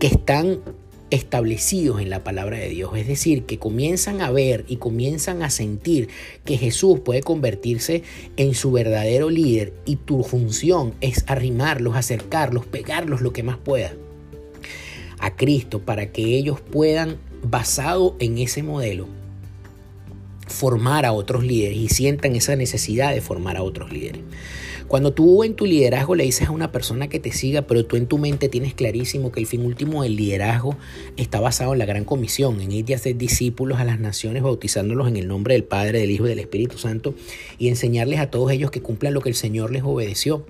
que 0.00 0.06
están 0.06 0.60
establecidos 1.10 2.00
en 2.00 2.10
la 2.10 2.24
palabra 2.24 2.58
de 2.58 2.68
Dios. 2.68 2.96
Es 2.96 3.06
decir, 3.06 3.44
que 3.44 3.58
comienzan 3.58 4.20
a 4.20 4.30
ver 4.30 4.64
y 4.68 4.76
comienzan 4.76 5.42
a 5.42 5.50
sentir 5.50 6.08
que 6.44 6.58
Jesús 6.58 7.00
puede 7.00 7.22
convertirse 7.22 8.02
en 8.36 8.54
su 8.54 8.72
verdadero 8.72 9.30
líder 9.30 9.72
y 9.84 9.96
tu 9.96 10.22
función 10.22 10.94
es 11.00 11.24
arrimarlos, 11.26 11.96
acercarlos, 11.96 12.66
pegarlos 12.66 13.20
lo 13.20 13.32
que 13.32 13.42
más 13.42 13.56
pueda 13.56 13.94
a 15.18 15.34
Cristo 15.34 15.80
para 15.80 16.12
que 16.12 16.36
ellos 16.36 16.60
puedan, 16.60 17.16
basado 17.42 18.16
en 18.18 18.38
ese 18.38 18.62
modelo, 18.62 19.06
formar 20.48 21.06
a 21.06 21.12
otros 21.12 21.44
líderes 21.44 21.78
y 21.78 21.88
sientan 21.88 22.36
esa 22.36 22.56
necesidad 22.56 23.14
de 23.14 23.20
formar 23.20 23.56
a 23.56 23.62
otros 23.62 23.92
líderes. 23.92 24.22
Cuando 24.88 25.12
tú 25.12 25.44
en 25.44 25.54
tu 25.54 25.66
liderazgo 25.66 26.14
le 26.14 26.24
dices 26.24 26.48
a 26.48 26.50
una 26.50 26.72
persona 26.72 27.08
que 27.08 27.20
te 27.20 27.30
siga, 27.30 27.62
pero 27.62 27.84
tú 27.84 27.96
en 27.96 28.06
tu 28.06 28.16
mente 28.16 28.48
tienes 28.48 28.72
clarísimo 28.72 29.30
que 29.30 29.40
el 29.40 29.46
fin 29.46 29.66
último 29.66 30.02
del 30.02 30.16
liderazgo 30.16 30.78
está 31.18 31.40
basado 31.40 31.74
en 31.74 31.78
la 31.78 31.84
gran 31.84 32.04
comisión, 32.04 32.62
en 32.62 32.72
ir 32.72 32.88
y 32.88 32.94
hacer 32.94 33.18
discípulos 33.18 33.80
a 33.80 33.84
las 33.84 34.00
naciones, 34.00 34.42
bautizándolos 34.42 35.06
en 35.06 35.18
el 35.18 35.28
nombre 35.28 35.52
del 35.52 35.64
Padre, 35.64 36.00
del 36.00 36.10
Hijo 36.10 36.24
y 36.24 36.30
del 36.30 36.38
Espíritu 36.38 36.78
Santo, 36.78 37.14
y 37.58 37.68
enseñarles 37.68 38.18
a 38.18 38.30
todos 38.30 38.50
ellos 38.50 38.70
que 38.70 38.80
cumplan 38.80 39.12
lo 39.12 39.20
que 39.20 39.28
el 39.28 39.34
Señor 39.34 39.72
les 39.72 39.82
obedeció. 39.82 40.46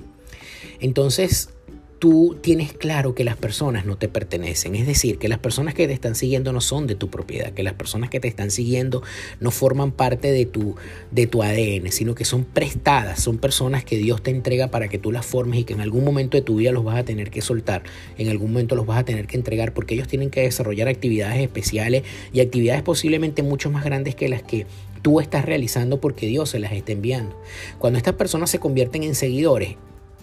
Entonces, 0.78 1.50
tú 1.99 2.37
tienes 2.40 2.73
claro 2.73 3.14
que 3.14 3.25
las 3.25 3.37
personas 3.37 3.85
no 3.85 3.97
te 3.97 4.09
pertenecen. 4.09 4.75
Es 4.76 4.87
decir, 4.87 5.19
que 5.19 5.28
las 5.28 5.38
personas 5.38 5.75
que 5.75 5.87
te 5.87 5.93
están 5.93 6.14
siguiendo 6.14 6.52
no 6.52 6.61
son 6.61 6.87
de 6.87 6.95
tu 6.95 7.11
propiedad, 7.11 7.52
que 7.52 7.62
las 7.62 7.75
personas 7.75 8.11
que 8.11 8.21
te 8.21 8.28
están 8.28 8.50
siguiendo 8.50 9.02
no 9.40 9.50
forman 9.50 9.93
parte 9.93 10.31
de 10.31 10.47
tu, 10.47 10.76
de 11.11 11.26
tu 11.26 11.43
ADN, 11.43 11.90
sino 11.90 12.14
que 12.14 12.25
son 12.25 12.45
prestadas, 12.45 13.21
son 13.21 13.38
personas 13.38 13.85
que 13.85 13.97
Dios 13.97 14.23
te 14.23 14.31
entrega 14.31 14.69
para 14.69 14.88
que 14.88 14.99
tú 14.99 15.11
las 15.11 15.26
formes 15.26 15.61
y 15.61 15.64
que 15.64 15.73
en 15.73 15.81
algún 15.81 16.05
momento 16.05 16.37
de 16.37 16.43
tu 16.43 16.57
vida 16.57 16.73
los 16.73 16.85
vas 16.85 16.99
a 16.99 17.05
tener 17.05 17.31
que 17.31 17.43
soltar, 17.43 17.83
en 18.17 18.28
algún 18.28 18.52
momento 18.52 18.76
los 18.76 18.87
vas 18.87 18.99
a 18.99 19.05
tener 19.05 19.26
que 19.26 19.37
entregar, 19.37 19.75
porque 19.75 19.95
ellos 19.95 20.09
tienen 20.09 20.31
que 20.31 20.43
desarrollar 20.43 20.88
actividades 20.88 21.40
especiales 21.40 22.05
y 22.33 22.40
actividades 22.40 22.83
posiblemente 22.83 23.43
mucho 23.43 23.71
más 23.71 23.85
grandes 23.85 24.14
que 24.14 24.28
las 24.28 24.43
que 24.43 24.67
tú 25.02 25.21
estás 25.21 25.45
realizando 25.45 26.00
porque 26.00 26.26
Dios 26.26 26.50
se 26.50 26.59
las 26.59 26.73
está 26.73 26.93
enviando. 26.93 27.40
Cuando 27.78 27.97
estas 27.97 28.14
personas 28.14 28.50
se 28.50 28.59
convierten 28.59 29.02
en 29.02 29.14
seguidores, 29.14 29.76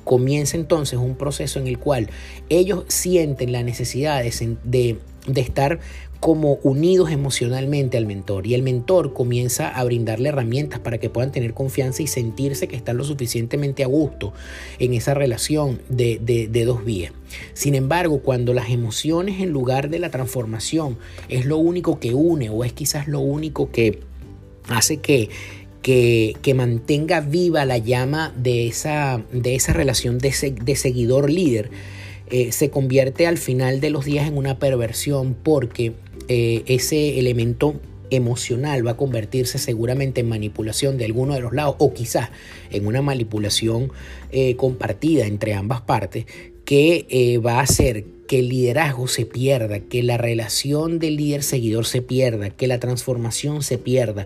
comienza 0.06 0.56
entonces 0.56 0.98
un 0.98 1.16
proceso 1.16 1.60
en 1.60 1.68
el 1.68 1.78
cual 1.78 2.10
ellos 2.48 2.86
sienten 2.88 3.52
la 3.52 3.64
necesidad 3.64 4.24
de, 4.24 4.98
estar 5.36 5.80
como 6.20 6.54
unidos 6.64 7.12
emocionalmente 7.12 7.98
al 7.98 8.06
mentor 8.06 8.48
y 8.48 8.54
el 8.54 8.64
mentor 8.64 9.14
comienza 9.14 9.68
a 9.68 9.84
brindarle 9.84 10.30
herramientas 10.30 10.80
para 10.80 11.00
que 11.00 11.10
puedan 11.10 11.32
tener 11.32 11.54
confianza 11.54 12.04
y 12.04 12.08
sentirse 12.08 12.68
que 12.68 12.76
están 12.76 12.98
lo 12.98 13.04
suficientemente 13.04 13.84
a 13.84 13.88
gusto 13.88 14.32
en 14.80 14.94
esa 14.94 15.14
relación 15.14 15.82
de, 15.90 16.20
de, 16.22 16.66
dos 16.66 16.86
vías. 16.86 17.12
Sin 17.54 17.76
embargo, 17.76 18.20
cuando 18.20 18.54
las 18.54 18.70
emociones 18.70 19.42
en 19.42 19.50
lugar 19.50 19.90
de 19.90 20.00
la 20.00 20.10
transformación 20.10 20.98
es 21.30 21.46
lo 21.46 21.58
único 21.58 22.00
que 22.00 22.14
une 22.14 22.50
o 22.50 22.64
es 22.64 22.74
quizás 22.74 23.08
lo 23.08 23.20
único 23.20 23.72
que 23.72 24.00
hace 24.68 24.98
que 24.98 25.30
que, 25.86 26.54
mantenga 26.56 27.22
viva 27.22 27.64
la 27.64 27.78
llama 27.78 28.34
de 28.36 28.66
esa, 28.66 29.22
de 29.32 29.54
esa 29.54 29.72
relación 29.72 30.18
de, 30.18 30.32
seguidor-líder, 30.32 31.70
eh, 32.32 32.52
se 32.52 32.72
convierte 32.72 33.28
al 33.28 33.38
final 33.38 33.82
de 33.82 33.92
los 33.92 34.04
días 34.04 34.28
en 34.28 34.36
una 34.36 34.58
perversión 34.58 35.36
porque 35.36 35.94
eh, 36.28 36.64
ese 36.66 37.20
elemento 37.20 37.80
emocional 38.10 38.86
va 38.86 38.92
a 38.92 38.98
convertirse 38.98 39.60
seguramente 39.60 40.22
en 40.22 40.30
manipulación 40.30 40.98
de 40.98 41.06
alguno 41.06 41.36
de 41.36 41.42
los 41.42 41.54
lados 41.54 41.76
o 41.78 41.94
quizás 41.94 42.32
en 42.72 42.88
una 42.88 43.04
manipulación 43.04 43.92
eh, 44.32 44.56
compartida 44.56 45.28
entre 45.28 45.54
ambas 45.54 45.82
partes 45.82 46.26
que 46.66 47.40
va 47.46 47.60
a 47.60 47.62
hacer 47.62 48.06
que 48.28 48.40
el 48.40 48.50
liderazgo 48.50 49.08
se 49.08 49.28
pierda, 49.28 49.82
que 49.82 50.02
la 50.02 50.18
relación 50.18 50.98
del 50.98 51.18
líder 51.18 51.44
seguidor 51.44 51.86
se 51.86 52.02
pierda, 52.02 52.50
que 52.50 52.66
la 52.66 52.80
transformación 52.80 53.62
se 53.62 53.78
pierda 53.78 54.26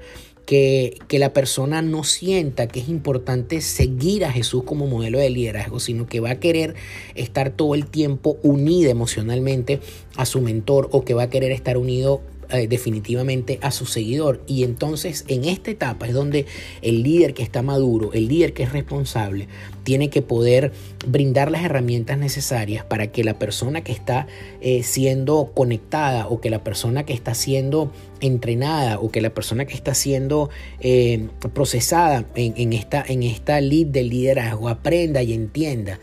que, 0.50 1.20
la 1.20 1.32
persona 1.32 1.84
no 1.84 2.04
sienta 2.04 2.68
que 2.68 2.80
es 2.80 2.90
importante 2.90 3.62
seguir 3.62 4.26
a 4.26 4.32
Jesús 4.32 4.64
como 4.64 4.88
modelo 4.88 5.20
de 5.20 5.30
liderazgo, 5.30 5.80
sino 5.80 6.08
que 6.08 6.22
va 6.22 6.32
a 6.32 6.40
querer 6.40 6.74
estar 7.14 7.52
todo 7.52 7.76
el 7.76 7.86
tiempo 7.86 8.40
unida 8.42 8.90
emocionalmente 8.90 9.80
a 10.16 10.26
su 10.26 10.42
mentor 10.42 10.90
o 10.92 11.06
que 11.06 11.14
va 11.14 11.24
a 11.24 11.30
querer 11.30 11.52
estar 11.52 11.78
unido 11.78 12.22
eh, 12.52 12.68
definitivamente 12.68 13.60
a 13.62 13.72
su 13.72 13.86
seguidor. 13.86 14.42
Y 14.48 14.64
entonces 14.64 15.26
en 15.28 15.46
esta 15.46 15.72
etapa 15.72 16.08
es 16.08 16.14
donde 16.14 16.46
el 16.82 17.04
líder 17.04 17.34
que 17.34 17.44
está 17.44 17.62
maduro, 17.62 18.12
el 18.14 18.28
líder 18.28 18.54
que 18.54 18.64
es 18.64 18.72
responsable, 18.72 19.48
tiene 19.84 20.10
que 20.10 20.22
poder 20.22 20.72
brindar 21.08 21.50
las 21.52 21.64
herramientas 21.64 22.18
necesarias 22.18 22.84
para 22.86 23.12
que 23.12 23.24
la 23.24 23.40
persona 23.40 23.84
que 23.84 23.92
está 23.92 24.28
eh, 24.62 24.84
siendo 24.84 25.52
conectada 25.56 26.28
o 26.28 26.42
que 26.42 26.50
la 26.50 26.64
persona 26.64 27.06
que 27.06 27.14
está 27.14 27.34
siendo 27.34 27.92
entrenada 28.22 29.00
o 29.00 29.10
que 29.10 29.22
la 29.22 29.34
persona 29.34 29.66
que 29.66 29.74
está 29.74 29.94
siendo 29.94 30.50
eh, 30.80 31.28
procesada 31.54 32.26
en, 32.36 32.74
esta, 32.74 33.04
en 33.08 33.24
esta 33.24 33.62
lead 33.62 33.88
del 33.88 34.10
liderazgo 34.10 34.70
aprenda 34.70 35.24
y 35.24 35.34
entienda 35.34 36.00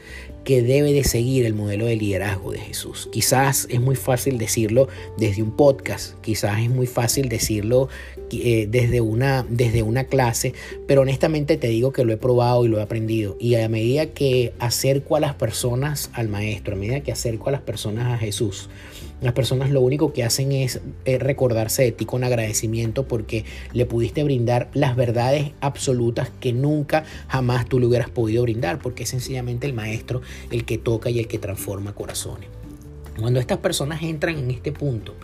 que 0.47 0.63
debe 0.63 0.93
de 0.93 1.03
seguir 1.03 1.45
el 1.45 1.55
modelo 1.55 1.87
de 1.87 1.97
liderazgo 1.97 2.53
de 2.53 2.59
Jesús. 2.59 3.09
Quizás 3.11 3.67
es 3.69 3.81
muy 3.81 3.97
fácil 3.97 4.39
decirlo 4.39 4.87
desde 5.19 5.43
un 5.43 5.51
podcast, 5.51 6.15
quizás 6.21 6.61
es 6.61 6.71
muy 6.71 6.87
fácil 6.87 7.29
decirlo 7.29 7.89
eh, 8.31 8.69
desde, 8.71 9.01
una, 9.01 9.45
desde 9.51 9.83
una 9.83 10.05
clase, 10.05 10.55
pero 10.87 11.01
honestamente 11.03 11.57
te 11.57 11.67
digo 11.67 11.93
que 11.93 12.05
lo 12.05 12.13
he 12.13 12.17
probado 12.17 12.65
y 12.65 12.69
lo 12.69 12.79
he 12.79 12.83
aprendido. 12.83 13.37
Y 13.41 13.57
a 13.57 13.69
medida 13.69 14.07
que 14.07 14.53
acerco 14.61 15.17
a 15.17 15.21
las 15.21 15.35
personas 15.35 16.11
al 16.13 16.29
Maestro, 16.29 16.77
a 16.77 16.79
medida 16.79 17.01
que 17.01 17.11
acerco 17.11 17.49
a 17.49 17.53
las 17.53 17.63
personas 17.63 18.15
a 18.15 18.17
Jesús, 18.17 18.69
las 19.21 19.33
personas 19.33 19.71
lo 19.71 19.81
único 19.81 20.13
que 20.13 20.25
hacen 20.25 20.53
es 20.53 20.81
eh, 21.05 21.19
recordarse 21.19 21.83
de 21.83 21.93
ti 21.93 22.05
con 22.05 22.23
agradecimiento 22.23 23.09
porque 23.09 23.45
le 23.73 23.87
pudiste 23.87 24.23
brindar 24.23 24.69
las 24.75 24.95
verdades 24.95 25.53
absolutas 25.61 26.31
que 26.41 26.53
nunca 26.53 27.05
jamás 27.29 27.67
tú 27.67 27.81
le 27.81 27.87
hubieras 27.87 28.11
podido 28.11 28.43
brindar, 28.43 28.79
porque 28.79 29.05
es 29.05 29.09
sencillamente 29.09 29.67
el 29.67 29.73
maestro 29.73 30.21
el 30.51 30.65
que 30.65 30.79
toca 30.79 31.09
y 31.09 31.19
el 31.19 31.29
que 31.29 31.39
transforma 31.39 31.95
corazones. 31.95 32.49
Cuando 33.19 33.41
estas 33.41 33.59
personas 33.59 34.03
entran 34.03 34.37
en 34.37 34.51
este 34.51 34.73
punto 34.73 35.15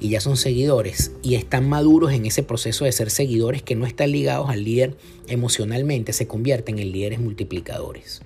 y 0.00 0.10
ya 0.10 0.20
son 0.20 0.36
seguidores 0.36 1.12
y 1.22 1.34
están 1.34 1.66
maduros 1.66 2.12
en 2.12 2.26
ese 2.26 2.42
proceso 2.42 2.84
de 2.84 2.92
ser 2.92 3.08
seguidores 3.08 3.62
que 3.62 3.74
no 3.74 3.86
están 3.86 4.12
ligados 4.12 4.50
al 4.50 4.64
líder 4.64 4.96
emocionalmente, 5.28 6.12
se 6.12 6.26
convierten 6.26 6.78
en 6.78 6.92
líderes 6.92 7.20
multiplicadores. 7.20 8.20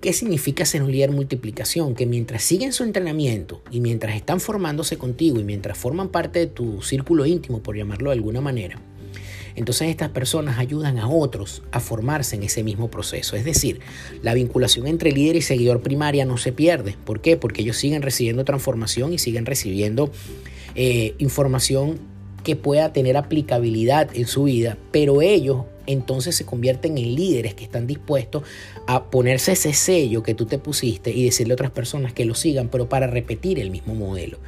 ¿Qué 0.00 0.12
significa 0.12 0.64
ser 0.64 0.82
un 0.82 0.92
líder 0.92 1.10
multiplicación? 1.10 1.94
Que 1.94 2.06
mientras 2.06 2.42
siguen 2.42 2.72
su 2.72 2.84
entrenamiento 2.84 3.62
y 3.70 3.80
mientras 3.80 4.16
están 4.16 4.40
formándose 4.40 4.98
contigo 4.98 5.40
y 5.40 5.44
mientras 5.44 5.78
forman 5.78 6.08
parte 6.08 6.38
de 6.38 6.46
tu 6.46 6.82
círculo 6.82 7.26
íntimo, 7.26 7.62
por 7.62 7.76
llamarlo 7.76 8.10
de 8.10 8.16
alguna 8.16 8.40
manera, 8.40 8.80
entonces 9.56 9.88
estas 9.88 10.10
personas 10.10 10.58
ayudan 10.58 10.98
a 10.98 11.08
otros 11.08 11.62
a 11.72 11.80
formarse 11.80 12.36
en 12.36 12.42
ese 12.42 12.62
mismo 12.62 12.90
proceso. 12.90 13.36
Es 13.36 13.44
decir, 13.44 13.80
la 14.22 14.34
vinculación 14.34 14.86
entre 14.86 15.12
líder 15.12 15.36
y 15.36 15.42
seguidor 15.42 15.80
primaria 15.80 16.26
no 16.26 16.36
se 16.36 16.52
pierde. 16.52 16.94
¿Por 17.04 17.20
qué? 17.20 17.36
Porque 17.36 17.62
ellos 17.62 17.78
siguen 17.78 18.02
recibiendo 18.02 18.44
transformación 18.44 19.14
y 19.14 19.18
siguen 19.18 19.46
recibiendo 19.46 20.10
eh, 20.74 21.14
información 21.18 21.98
que 22.44 22.54
pueda 22.54 22.92
tener 22.92 23.16
aplicabilidad 23.16 24.10
en 24.14 24.26
su 24.26 24.44
vida, 24.44 24.76
pero 24.92 25.22
ellos 25.22 25.64
entonces 25.86 26.36
se 26.36 26.44
convierten 26.44 26.98
en 26.98 27.14
líderes 27.14 27.54
que 27.54 27.64
están 27.64 27.86
dispuestos 27.86 28.42
a 28.86 29.10
ponerse 29.10 29.52
ese 29.52 29.72
sello 29.72 30.22
que 30.22 30.34
tú 30.34 30.46
te 30.46 30.58
pusiste 30.58 31.10
y 31.10 31.24
decirle 31.24 31.52
a 31.52 31.54
otras 31.54 31.70
personas 31.70 32.12
que 32.12 32.24
lo 32.24 32.34
sigan, 32.34 32.68
pero 32.68 32.88
para 32.88 33.06
repetir 33.06 33.58
el 33.58 33.70
mismo 33.70 33.94
modelo, 33.94 34.38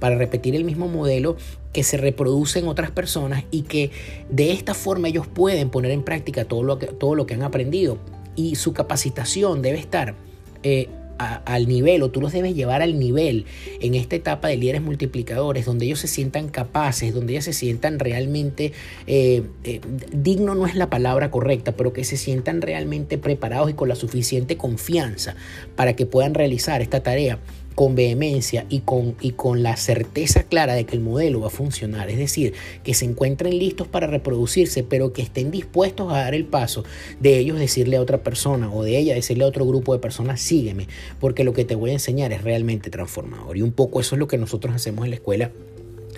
para 0.00 0.16
repetir 0.16 0.54
el 0.54 0.64
mismo 0.64 0.88
modelo 0.88 1.36
que 1.72 1.82
se 1.82 1.96
reproduce 1.96 2.58
en 2.58 2.68
otras 2.68 2.90
personas 2.90 3.44
y 3.50 3.62
que 3.62 3.90
de 4.30 4.52
esta 4.52 4.74
forma 4.74 5.08
ellos 5.08 5.26
pueden 5.26 5.70
poner 5.70 5.90
en 5.90 6.02
práctica 6.02 6.44
todo 6.44 6.62
lo 6.62 6.78
que, 6.78 6.86
todo 6.86 7.14
lo 7.14 7.26
que 7.26 7.34
han 7.34 7.42
aprendido. 7.42 7.98
Y 8.34 8.56
su 8.56 8.72
capacitación 8.72 9.62
debe 9.62 9.78
estar 9.78 10.14
eh, 10.62 10.88
al 11.18 11.68
nivel 11.68 12.02
o 12.02 12.10
tú 12.10 12.20
los 12.20 12.32
debes 12.32 12.54
llevar 12.54 12.82
al 12.82 12.98
nivel 12.98 13.46
en 13.80 13.94
esta 13.94 14.16
etapa 14.16 14.48
de 14.48 14.56
líderes 14.56 14.82
multiplicadores 14.82 15.64
donde 15.64 15.86
ellos 15.86 16.00
se 16.00 16.08
sientan 16.08 16.48
capaces, 16.48 17.14
donde 17.14 17.34
ellos 17.34 17.44
se 17.44 17.52
sientan 17.52 17.98
realmente, 17.98 18.72
eh, 19.06 19.42
eh, 19.64 19.80
digno 20.12 20.54
no 20.54 20.66
es 20.66 20.74
la 20.74 20.90
palabra 20.90 21.30
correcta, 21.30 21.72
pero 21.72 21.92
que 21.92 22.04
se 22.04 22.16
sientan 22.16 22.62
realmente 22.62 23.18
preparados 23.18 23.70
y 23.70 23.74
con 23.74 23.88
la 23.88 23.94
suficiente 23.94 24.56
confianza 24.56 25.34
para 25.74 25.94
que 25.94 26.06
puedan 26.06 26.34
realizar 26.34 26.82
esta 26.82 27.02
tarea 27.02 27.38
con 27.76 27.94
vehemencia 27.94 28.64
y 28.70 28.80
con, 28.80 29.16
y 29.20 29.32
con 29.32 29.62
la 29.62 29.76
certeza 29.76 30.44
clara 30.44 30.74
de 30.74 30.86
que 30.86 30.96
el 30.96 31.02
modelo 31.02 31.40
va 31.40 31.48
a 31.48 31.50
funcionar. 31.50 32.08
Es 32.08 32.16
decir, 32.16 32.54
que 32.82 32.94
se 32.94 33.04
encuentren 33.04 33.58
listos 33.58 33.86
para 33.86 34.06
reproducirse, 34.06 34.82
pero 34.82 35.12
que 35.12 35.20
estén 35.20 35.50
dispuestos 35.50 36.10
a 36.10 36.16
dar 36.16 36.34
el 36.34 36.46
paso 36.46 36.84
de 37.20 37.38
ellos 37.38 37.58
decirle 37.58 37.98
a 37.98 38.00
otra 38.00 38.22
persona 38.22 38.72
o 38.72 38.82
de 38.82 38.96
ella 38.96 39.14
decirle 39.14 39.44
a 39.44 39.48
otro 39.48 39.66
grupo 39.66 39.92
de 39.92 40.00
personas, 40.00 40.40
sígueme, 40.40 40.88
porque 41.20 41.44
lo 41.44 41.52
que 41.52 41.66
te 41.66 41.74
voy 41.74 41.90
a 41.90 41.92
enseñar 41.92 42.32
es 42.32 42.42
realmente 42.42 42.88
transformador. 42.88 43.58
Y 43.58 43.62
un 43.62 43.72
poco 43.72 44.00
eso 44.00 44.14
es 44.14 44.18
lo 44.18 44.26
que 44.26 44.38
nosotros 44.38 44.74
hacemos 44.74 45.04
en 45.04 45.10
la 45.10 45.16
escuela 45.16 45.50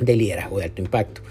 de 0.00 0.16
liderazgo 0.16 0.58
de 0.58 0.64
alto 0.64 0.82
impacto. 0.82 1.22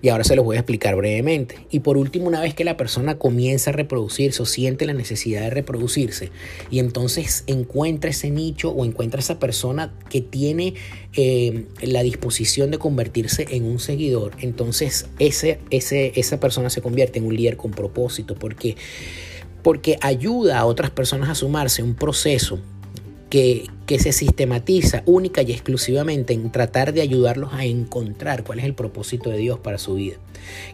Y 0.00 0.08
ahora 0.08 0.24
se 0.24 0.34
los 0.34 0.44
voy 0.44 0.56
a 0.56 0.60
explicar 0.60 0.96
brevemente. 0.96 1.58
Y 1.70 1.80
por 1.80 1.96
último, 1.96 2.26
una 2.26 2.40
vez 2.40 2.54
que 2.54 2.64
la 2.64 2.76
persona 2.76 3.18
comienza 3.18 3.70
a 3.70 3.72
reproducirse 3.72 4.42
o 4.42 4.46
siente 4.46 4.84
la 4.84 4.94
necesidad 4.94 5.42
de 5.42 5.50
reproducirse 5.50 6.30
y 6.70 6.80
entonces 6.80 7.44
encuentra 7.46 8.10
ese 8.10 8.30
nicho 8.30 8.70
o 8.70 8.84
encuentra 8.84 9.20
esa 9.20 9.38
persona 9.38 9.92
que 10.10 10.20
tiene 10.20 10.74
eh, 11.14 11.66
la 11.82 12.02
disposición 12.02 12.70
de 12.70 12.78
convertirse 12.78 13.46
en 13.50 13.64
un 13.64 13.78
seguidor, 13.78 14.32
entonces 14.40 15.06
ese, 15.18 15.60
ese, 15.70 16.12
esa 16.16 16.40
persona 16.40 16.70
se 16.70 16.80
convierte 16.80 17.18
en 17.18 17.26
un 17.26 17.36
líder 17.36 17.56
con 17.56 17.70
propósito 17.70 18.34
porque, 18.34 18.76
porque 19.62 19.98
ayuda 20.00 20.58
a 20.58 20.64
otras 20.64 20.90
personas 20.90 21.28
a 21.28 21.34
sumarse 21.34 21.82
a 21.82 21.84
un 21.84 21.94
proceso 21.94 22.58
que, 23.32 23.70
se 23.98 24.12
sistematiza 24.12 25.02
única 25.04 25.42
y 25.42 25.52
exclusivamente 25.52 26.32
en 26.32 26.50
tratar 26.50 26.94
de 26.94 27.02
ayudarlos 27.02 27.52
a 27.52 27.66
encontrar 27.66 28.42
cuál 28.42 28.58
es 28.58 28.64
el 28.64 28.72
propósito 28.72 29.28
de 29.28 29.36
Dios 29.36 29.58
para 29.58 29.76
su 29.76 29.94
vida. 29.94 30.16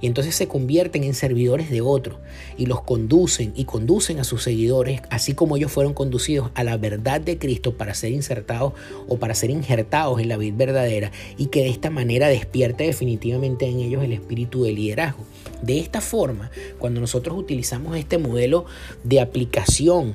Y 0.01 0.07
entonces 0.07 0.37
se 0.37 0.47
convierten 0.47 1.03
en 1.03 1.15
servidores 1.15 1.69
de 1.69 1.81
otros 1.81 2.19
y 2.57 2.67
los 2.67 2.83
conducen 2.83 3.53
y 3.57 3.65
conducen 3.65 4.21
a 4.21 4.25
sus 4.25 4.45
seguidores, 4.45 5.01
así 5.11 5.35
como 5.35 5.57
ellos 5.57 5.73
fueron 5.73 5.95
conducidos 5.95 6.51
a 6.55 6.63
la 6.63 6.77
verdad 6.77 7.21
de 7.21 7.39
Cristo 7.39 7.77
para 7.77 7.95
ser 7.95 8.13
insertados 8.13 8.73
o 9.09 9.19
para 9.19 9.35
ser 9.35 9.51
injertados 9.51 10.21
en 10.21 10.29
la 10.29 10.37
vida 10.37 10.57
verdadera 10.57 11.11
y 11.37 11.47
que 11.47 11.65
de 11.65 11.71
esta 11.71 11.91
manera 11.91 12.29
despierte 12.29 12.85
definitivamente 12.85 13.67
en 13.67 13.81
ellos 13.81 14.05
el 14.05 14.13
espíritu 14.13 14.63
de 14.63 14.73
liderazgo. 14.73 15.25
De 15.63 15.81
esta 15.81 16.01
forma, 16.01 16.53
cuando 16.79 17.01
nosotros 17.01 17.37
utilizamos 17.37 17.97
este 17.97 18.17
modelo 18.19 18.65
de 19.03 19.21
aplicación 19.21 20.15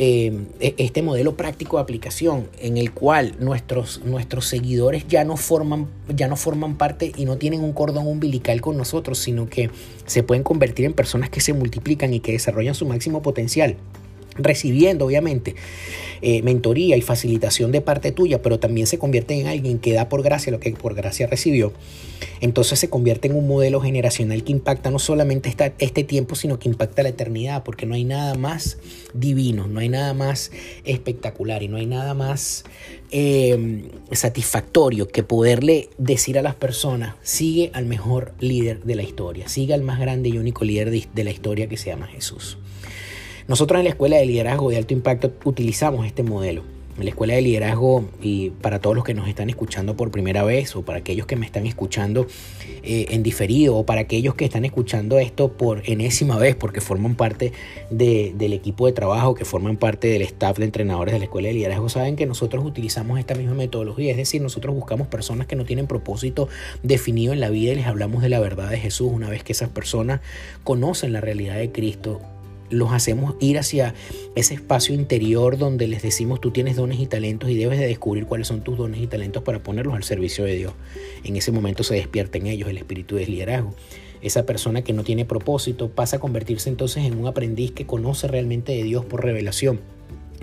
Em, 0.00 0.46
e, 0.60 0.76
este 0.78 1.02
modelo 1.02 1.34
práctico 1.34 1.76
de 1.76 1.82
aplicación 1.82 2.48
en 2.60 2.76
el 2.76 2.92
cual 2.92 3.34
nuestros, 3.40 4.00
nuestros 4.04 4.46
seguidores 4.46 5.08
ya 5.08 5.24
no, 5.24 5.36
forman, 5.36 5.88
ya 6.14 6.28
no 6.28 6.36
forman 6.36 6.76
parte 6.76 7.10
y 7.16 7.24
no 7.24 7.36
tienen 7.36 7.64
un 7.64 7.72
cordón 7.72 8.06
umbilical 8.06 8.60
con 8.60 8.76
nosotros, 8.76 9.18
sino 9.18 9.48
que 9.48 9.70
se 10.06 10.22
pueden 10.22 10.44
convertir 10.44 10.84
en 10.84 10.92
personas 10.92 11.30
que 11.30 11.40
se 11.40 11.52
multiplican 11.52 12.14
y 12.14 12.20
que 12.20 12.30
desarrollan 12.30 12.76
su 12.76 12.86
máximo 12.86 13.22
potencial 13.22 13.76
recibiendo 14.38 15.06
obviamente 15.06 15.54
eh, 16.20 16.42
mentoría 16.42 16.96
y 16.96 17.00
facilitación 17.00 17.70
de 17.70 17.80
parte 17.80 18.10
tuya, 18.10 18.42
pero 18.42 18.58
también 18.58 18.86
se 18.86 18.98
convierte 18.98 19.38
en 19.38 19.46
alguien 19.46 19.78
que 19.78 19.92
da 19.92 20.08
por 20.08 20.22
gracia 20.22 20.50
lo 20.50 20.58
que 20.58 20.72
por 20.72 20.94
gracia 20.94 21.28
recibió, 21.28 21.72
entonces 22.40 22.78
se 22.78 22.88
convierte 22.88 23.28
en 23.28 23.36
un 23.36 23.46
modelo 23.46 23.80
generacional 23.80 24.42
que 24.42 24.52
impacta 24.52 24.90
no 24.90 24.98
solamente 24.98 25.48
esta, 25.48 25.72
este 25.78 26.04
tiempo, 26.04 26.34
sino 26.34 26.58
que 26.58 26.68
impacta 26.68 27.02
la 27.02 27.10
eternidad, 27.10 27.62
porque 27.62 27.86
no 27.86 27.94
hay 27.94 28.04
nada 28.04 28.34
más 28.34 28.78
divino, 29.14 29.68
no 29.68 29.80
hay 29.80 29.88
nada 29.88 30.14
más 30.14 30.50
espectacular 30.84 31.62
y 31.62 31.68
no 31.68 31.76
hay 31.76 31.86
nada 31.86 32.14
más 32.14 32.64
em, 33.10 33.88
satisfactorio 34.10 35.08
que 35.08 35.22
poderle 35.22 35.88
decir 35.98 36.38
a 36.38 36.42
las 36.42 36.54
personas, 36.54 37.14
sigue 37.22 37.70
al 37.74 37.86
mejor 37.86 38.34
líder 38.40 38.82
de 38.82 38.96
la 38.96 39.02
historia, 39.02 39.48
sigue 39.48 39.74
al 39.74 39.82
más 39.82 40.00
grande 40.00 40.28
y 40.30 40.38
único 40.38 40.64
líder 40.64 40.90
de 40.90 41.24
la 41.24 41.30
historia 41.30 41.68
que 41.68 41.76
se 41.76 41.90
llama 41.90 42.06
Jesús. 42.06 42.58
Nosotros 43.48 43.78
en 43.78 43.84
la 43.84 43.90
Escuela 43.90 44.18
de 44.18 44.26
Liderazgo 44.26 44.68
de 44.68 44.76
Alto 44.76 44.92
Impacto 44.92 45.32
utilizamos 45.44 46.06
este 46.06 46.22
modelo. 46.22 46.64
En 46.98 47.04
la 47.04 47.10
Escuela 47.10 47.32
de 47.32 47.40
Liderazgo, 47.40 48.04
y 48.20 48.50
para 48.50 48.78
todos 48.78 48.94
los 48.94 49.06
que 49.06 49.14
nos 49.14 49.26
están 49.26 49.48
escuchando 49.48 49.96
por 49.96 50.10
primera 50.10 50.44
vez, 50.44 50.76
o 50.76 50.82
para 50.82 50.98
aquellos 50.98 51.26
que 51.26 51.36
me 51.36 51.46
están 51.46 51.64
escuchando 51.64 52.26
eh, 52.82 53.06
en 53.08 53.22
diferido, 53.22 53.76
o 53.76 53.86
para 53.86 54.02
aquellos 54.02 54.34
que 54.34 54.44
están 54.44 54.66
escuchando 54.66 55.18
esto 55.18 55.52
por 55.52 55.80
enésima 55.86 56.36
vez, 56.36 56.56
porque 56.56 56.82
forman 56.82 57.14
parte 57.14 57.54
del 57.88 58.52
equipo 58.52 58.84
de 58.84 58.92
trabajo, 58.92 59.34
que 59.34 59.46
forman 59.46 59.78
parte 59.78 60.08
del 60.08 60.20
staff 60.22 60.58
de 60.58 60.66
entrenadores 60.66 61.14
de 61.14 61.20
la 61.20 61.24
Escuela 61.24 61.48
de 61.48 61.54
Liderazgo, 61.54 61.88
saben 61.88 62.16
que 62.16 62.26
nosotros 62.26 62.62
utilizamos 62.66 63.18
esta 63.18 63.34
misma 63.34 63.54
metodología. 63.54 64.10
Es 64.10 64.18
decir, 64.18 64.42
nosotros 64.42 64.74
buscamos 64.74 65.06
personas 65.06 65.46
que 65.46 65.56
no 65.56 65.64
tienen 65.64 65.86
propósito 65.86 66.48
definido 66.82 67.32
en 67.32 67.40
la 67.40 67.48
vida 67.48 67.72
y 67.72 67.76
les 67.76 67.86
hablamos 67.86 68.20
de 68.20 68.28
la 68.28 68.40
verdad 68.40 68.68
de 68.68 68.76
Jesús. 68.78 69.10
Una 69.10 69.30
vez 69.30 69.42
que 69.42 69.52
esas 69.52 69.70
personas 69.70 70.20
conocen 70.64 71.14
la 71.14 71.22
realidad 71.22 71.56
de 71.56 71.72
Cristo, 71.72 72.20
los 72.70 72.92
hacemos 72.92 73.34
ir 73.40 73.58
hacia 73.58 73.94
ese 74.34 74.54
espacio 74.54 74.94
interior 74.94 75.58
donde 75.58 75.86
les 75.86 76.02
decimos 76.02 76.40
tú 76.40 76.50
tienes 76.50 76.76
dones 76.76 77.00
y 77.00 77.06
talentos 77.06 77.50
y 77.50 77.56
debes 77.56 77.78
de 77.78 77.86
descubrir 77.86 78.26
cuáles 78.26 78.48
son 78.48 78.62
tus 78.62 78.76
dones 78.76 79.00
y 79.00 79.06
talentos 79.06 79.42
para 79.42 79.62
ponerlos 79.62 79.94
al 79.94 80.04
servicio 80.04 80.44
de 80.44 80.56
Dios. 80.56 80.72
En 81.24 81.36
ese 81.36 81.52
momento 81.52 81.82
se 81.82 81.94
despierta 81.94 82.38
en 82.38 82.46
ellos 82.46 82.68
el 82.68 82.78
espíritu 82.78 83.16
de 83.16 83.26
liderazgo. 83.26 83.74
esa 84.20 84.44
persona 84.46 84.82
que 84.82 84.92
no 84.92 85.04
tiene 85.04 85.24
propósito 85.24 85.90
pasa 85.90 86.16
a 86.16 86.20
convertirse 86.20 86.68
entonces 86.68 87.04
en 87.04 87.16
un 87.18 87.26
aprendiz 87.28 87.70
que 87.70 87.86
conoce 87.86 88.26
realmente 88.26 88.72
de 88.72 88.82
Dios 88.82 89.04
por 89.04 89.24
revelación. 89.24 89.80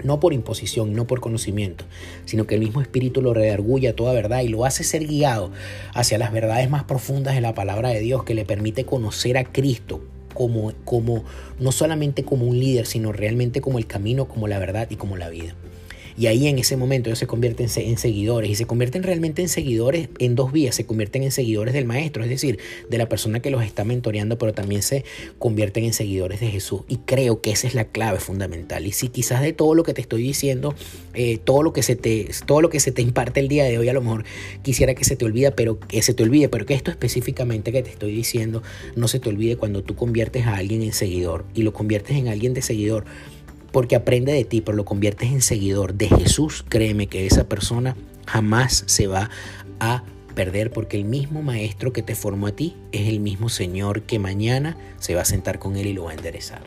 No 0.04 0.20
por 0.20 0.34
imposición, 0.34 0.94
no 0.94 1.08
por 1.08 1.20
conocimiento, 1.20 1.86
sino 2.26 2.46
que 2.46 2.56
el 2.56 2.62
mismo 2.62 2.82
Espíritu 2.82 3.22
lo 3.22 3.34
redarguye 3.34 3.88
a 3.88 3.96
toda 3.96 4.14
verdad 4.14 4.42
y 4.42 4.50
lo 4.50 4.66
hace 4.66 4.84
ser 4.84 5.08
guiado 5.08 5.52
hacia 5.94 6.18
las 6.18 6.32
verdades 6.32 6.70
más 6.70 6.84
profundas 6.84 7.36
de 7.36 7.42
la 7.42 7.54
palabra 7.54 7.90
de 7.90 8.02
Dios 8.02 8.24
que 8.24 8.34
le 8.34 8.46
permite 8.46 8.86
conocer 8.86 9.38
a 9.38 9.46
Cristo 9.46 10.02
como, 10.36 10.72
como 10.84 11.24
no 11.60 11.72
solamente 11.72 12.24
como 12.24 12.46
un 12.46 12.60
líder, 12.60 12.86
sino 12.86 13.12
realmente 13.12 13.60
como 13.62 13.80
el 13.80 13.88
camino, 13.88 14.28
como 14.28 14.48
la 14.48 14.60
verdad 14.60 14.88
y 14.92 14.98
como 14.98 15.18
la 15.18 15.30
vida. 15.30 15.56
Y 16.18 16.28
ahí 16.28 16.48
en 16.48 16.60
ese 16.60 16.78
momento 16.78 17.10
ellos 17.10 17.20
se 17.20 17.28
convierten 17.28 17.68
en 17.76 17.98
seguidores 17.98 18.50
y 18.50 18.56
se 18.56 18.66
convierten 18.66 19.04
realmente 19.04 19.42
en 19.42 19.50
seguidores 19.50 20.10
en 20.20 20.36
dos 20.36 20.52
vías. 20.52 20.76
Se 20.76 20.86
convierten 20.86 21.24
en 21.24 21.32
seguidores 21.32 21.74
del 21.74 21.86
maestro, 21.86 22.24
es 22.24 22.30
decir, 22.30 22.60
de 22.90 22.98
la 22.98 23.10
persona 23.10 23.42
que 23.42 23.50
los 23.50 23.64
está 23.64 23.84
mentoreando, 23.84 24.38
pero 24.38 24.54
también 24.54 24.82
se 24.82 25.04
convierten 25.40 25.84
en 25.84 25.94
seguidores 25.94 26.40
de 26.40 26.48
Jesús. 26.48 26.82
Y 26.88 26.98
creo 26.98 27.42
que 27.42 27.52
esa 27.52 27.68
es 27.68 27.76
la 27.76 27.86
clave 27.86 28.20
fundamental. 28.20 28.88
Y 28.88 28.92
si 28.92 29.10
quizás 29.10 29.42
de 29.42 29.54
todo 29.54 29.76
lo 29.76 29.84
que 29.84 29.94
te 29.94 30.02
estoy 30.02 30.22
diciendo, 30.22 30.74
eh, 31.14 31.38
todo, 31.38 31.64
lo 31.64 31.74
que 31.74 31.84
se 31.84 31.96
te, 31.96 32.30
todo 32.46 32.62
lo 32.62 32.70
que 32.70 32.80
se 32.80 32.92
te 32.92 33.02
imparte 33.02 33.40
el 33.40 33.48
día 33.48 33.66
de 33.66 33.78
hoy, 33.78 33.90
a 33.90 33.94
lo 33.94 34.02
mejor 34.02 34.24
quisiera 34.62 34.96
que 34.96 35.04
se 35.04 35.16
te 35.16 35.26
olvide, 35.26 35.52
pero 35.52 35.80
que 35.80 36.02
se 36.02 36.14
te 36.14 36.24
olvide, 36.24 36.50
pero 36.50 36.66
que 36.66 36.74
esto 36.74 36.92
específicamente 36.92 37.72
que 37.72 37.84
te 37.84 37.90
estoy 37.90 38.14
diciendo 38.14 38.64
no 38.96 39.08
se 39.08 39.20
te 39.20 39.30
olvide 39.30 39.58
cuando 39.58 39.84
tú 39.84 39.96
conviertes 39.96 40.46
a 40.46 40.56
alguien 40.56 40.82
en 40.82 40.94
seguidor 40.94 41.46
y 41.54 41.64
lo 41.64 41.74
conviertes 41.74 42.18
en 42.18 42.28
alguien 42.28 42.54
de 42.54 42.62
seguidor 42.62 43.06
porque 43.76 43.98
aprende 43.98 44.32
de 44.32 44.46
ti, 44.46 44.62
pero 44.62 44.78
lo 44.78 44.86
conviertes 44.86 45.34
en 45.34 45.42
seguidor 45.42 45.96
de 45.96 46.08
Jesús, 46.08 46.64
créeme 46.70 47.08
que 47.08 47.26
esa 47.26 47.50
persona 47.50 47.98
jamás 48.26 48.86
se 48.88 49.08
va 49.08 49.30
a 49.82 50.02
perder 50.34 50.72
porque 50.72 50.96
el 50.96 51.04
mismo 51.04 51.42
maestro 51.42 51.92
que 51.92 52.02
te 52.02 52.16
formó 52.16 52.48
a 52.48 52.54
ti 52.54 52.74
es 52.94 53.10
el 53.10 53.20
mismo 53.20 53.50
Señor 53.50 54.04
que 54.04 54.18
mañana 54.18 54.78
se 55.00 55.14
va 55.14 55.24
a 55.24 55.26
sentar 55.26 55.60
con 55.60 55.76
él 55.76 55.88
y 55.88 55.94
lo 55.94 56.06
va 56.06 56.12
a 56.12 56.14
enderezar. 56.14 56.62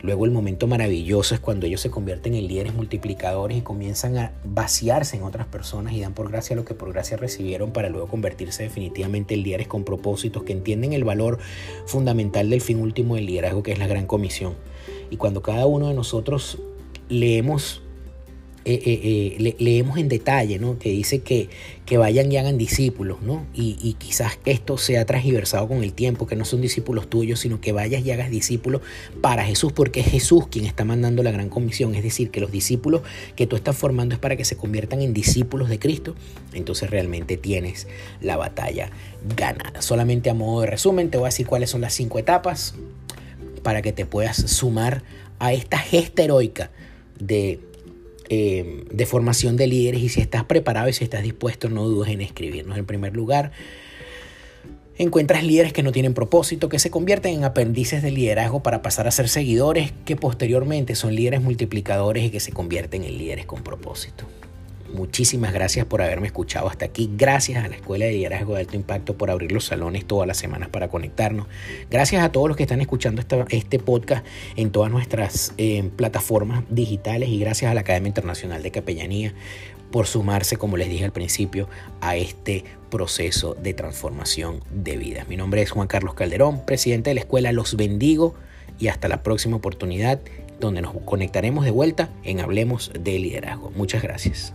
Luego 0.00 0.24
el 0.24 0.32
momento 0.32 0.66
maravilloso 0.66 1.36
es 1.36 1.40
cuando 1.40 1.66
ellos 1.66 1.80
se 1.80 1.92
convierten 1.92 2.34
en 2.34 2.48
líderes 2.48 2.74
multiplicadores 2.74 3.58
y 3.58 3.60
comienzan 3.60 4.18
a 4.18 4.32
vaciarse 4.42 5.16
en 5.16 5.22
otras 5.22 5.46
personas 5.46 5.92
y 5.92 6.00
dan 6.00 6.12
por 6.12 6.28
gracia 6.28 6.56
lo 6.56 6.64
que 6.64 6.74
por 6.74 6.92
gracia 6.92 7.16
recibieron 7.16 7.72
para 7.72 7.88
luego 7.88 8.08
convertirse 8.08 8.64
definitivamente 8.64 9.34
en 9.34 9.44
líderes 9.44 9.68
con 9.68 9.84
propósitos 9.84 10.42
que 10.42 10.54
entienden 10.54 10.92
el 10.92 11.04
valor 11.04 11.38
fundamental 11.86 12.50
del 12.50 12.62
fin 12.62 12.80
último 12.80 13.14
del 13.14 13.26
liderazgo 13.26 13.62
que 13.62 13.70
es 13.70 13.78
la 13.78 13.86
gran 13.86 14.06
comisión. 14.06 14.54
Y 15.12 15.18
cuando 15.18 15.42
cada 15.42 15.66
uno 15.66 15.88
de 15.88 15.94
nosotros 15.94 16.56
leemos, 17.10 17.82
eh, 18.64 18.80
eh, 18.82 19.36
eh, 19.38 19.56
leemos 19.58 19.98
en 19.98 20.08
detalle, 20.08 20.58
¿no? 20.58 20.78
que 20.78 20.88
dice 20.88 21.18
que, 21.18 21.50
que 21.84 21.98
vayan 21.98 22.32
y 22.32 22.38
hagan 22.38 22.56
discípulos, 22.56 23.20
¿no? 23.20 23.44
Y, 23.52 23.94
quizás 23.98 24.38
esto 24.46 24.78
sea 24.78 25.04
transversado 25.04 25.68
con 25.68 25.82
el 25.82 25.92
tiempo, 25.92 26.26
que 26.26 26.34
no 26.34 26.46
son 26.46 26.62
discípulos 26.62 27.10
tuyos, 27.10 27.40
sino 27.40 27.60
que 27.60 27.72
vayas 27.72 28.06
y 28.06 28.10
hagas 28.10 28.30
discípulos 28.30 28.80
para 29.20 29.44
Jesús, 29.44 29.74
porque 29.74 30.00
es 30.00 30.06
Jesús 30.06 30.46
quien 30.46 30.64
está 30.64 30.86
mandando 30.86 31.22
la 31.22 31.30
gran 31.30 31.50
comisión, 31.50 31.94
es 31.94 32.02
decir, 32.02 32.30
que 32.30 32.40
los 32.40 32.50
discípulos 32.50 33.02
que 33.36 33.46
tú 33.46 33.54
estás 33.54 33.76
formando 33.76 34.14
es 34.14 34.18
para 34.18 34.36
que 34.36 34.46
se 34.46 34.56
conviertan 34.56 35.02
en 35.02 35.12
discípulos 35.12 35.68
de 35.68 35.78
Cristo, 35.78 36.14
entonces 36.54 36.88
realmente 36.88 37.36
tienes 37.36 37.86
la 38.22 38.38
batalla 38.38 38.90
ganada. 39.36 39.82
Solamente 39.82 40.30
a 40.30 40.34
modo 40.34 40.62
de 40.62 40.68
resumen, 40.68 41.10
te 41.10 41.18
voy 41.18 41.26
a 41.26 41.28
decir 41.28 41.46
cuáles 41.46 41.68
son 41.68 41.82
las 41.82 41.92
cinco 41.92 42.18
etapas 42.18 42.76
para 43.62 43.82
que 43.82 43.92
te 43.92 44.06
puedas 44.06 44.36
sumar 44.36 45.02
a 45.38 45.52
esta 45.52 45.78
gesta 45.78 46.22
heroica 46.22 46.70
de, 47.18 47.60
eh, 48.28 48.84
de 48.90 49.06
formación 49.06 49.56
de 49.56 49.66
líderes 49.66 50.02
y 50.02 50.08
si 50.08 50.20
estás 50.20 50.44
preparado 50.44 50.88
y 50.88 50.92
si 50.92 51.04
estás 51.04 51.22
dispuesto, 51.22 51.68
no 51.68 51.84
dudes 51.84 52.10
en 52.10 52.20
escribirnos. 52.20 52.78
En 52.78 52.86
primer 52.86 53.14
lugar, 53.14 53.52
encuentras 54.98 55.44
líderes 55.44 55.72
que 55.72 55.82
no 55.82 55.92
tienen 55.92 56.14
propósito, 56.14 56.68
que 56.68 56.78
se 56.78 56.90
convierten 56.90 57.34
en 57.34 57.44
aprendices 57.44 58.02
de 58.02 58.10
liderazgo 58.10 58.62
para 58.62 58.82
pasar 58.82 59.08
a 59.08 59.10
ser 59.10 59.28
seguidores, 59.28 59.92
que 60.04 60.16
posteriormente 60.16 60.94
son 60.94 61.14
líderes 61.14 61.42
multiplicadores 61.42 62.24
y 62.24 62.30
que 62.30 62.40
se 62.40 62.52
convierten 62.52 63.04
en 63.04 63.18
líderes 63.18 63.46
con 63.46 63.62
propósito. 63.62 64.26
Muchísimas 64.92 65.52
gracias 65.52 65.86
por 65.86 66.02
haberme 66.02 66.26
escuchado 66.26 66.68
hasta 66.68 66.84
aquí. 66.84 67.10
Gracias 67.16 67.64
a 67.64 67.68
la 67.68 67.76
Escuela 67.76 68.04
de 68.04 68.12
Liderazgo 68.12 68.54
de 68.54 68.60
Alto 68.60 68.76
Impacto 68.76 69.16
por 69.16 69.30
abrir 69.30 69.52
los 69.52 69.64
salones 69.64 70.04
todas 70.04 70.26
las 70.26 70.36
semanas 70.36 70.68
para 70.68 70.88
conectarnos. 70.88 71.46
Gracias 71.90 72.22
a 72.22 72.30
todos 72.30 72.48
los 72.48 72.56
que 72.56 72.64
están 72.64 72.80
escuchando 72.80 73.22
este 73.48 73.78
podcast 73.78 74.24
en 74.56 74.70
todas 74.70 74.90
nuestras 74.90 75.54
eh, 75.58 75.90
plataformas 75.96 76.64
digitales 76.70 77.28
y 77.28 77.38
gracias 77.38 77.70
a 77.70 77.74
la 77.74 77.80
Academia 77.80 78.08
Internacional 78.08 78.62
de 78.62 78.70
Capellanía 78.70 79.34
por 79.90 80.06
sumarse, 80.06 80.56
como 80.56 80.76
les 80.76 80.88
dije 80.88 81.04
al 81.04 81.12
principio, 81.12 81.68
a 82.00 82.16
este 82.16 82.64
proceso 82.90 83.54
de 83.54 83.74
transformación 83.74 84.60
de 84.70 84.96
vida. 84.96 85.24
Mi 85.28 85.36
nombre 85.36 85.62
es 85.62 85.70
Juan 85.70 85.86
Carlos 85.86 86.14
Calderón, 86.14 86.64
presidente 86.64 87.10
de 87.10 87.14
la 87.14 87.20
escuela. 87.20 87.52
Los 87.52 87.76
bendigo 87.76 88.34
y 88.78 88.88
hasta 88.88 89.08
la 89.08 89.22
próxima 89.22 89.56
oportunidad 89.56 90.20
donde 90.58 90.82
nos 90.82 90.94
conectaremos 91.04 91.64
de 91.64 91.70
vuelta 91.70 92.08
en 92.24 92.40
Hablemos 92.40 92.90
de 92.98 93.18
Liderazgo. 93.18 93.70
Muchas 93.76 94.02
gracias. 94.02 94.54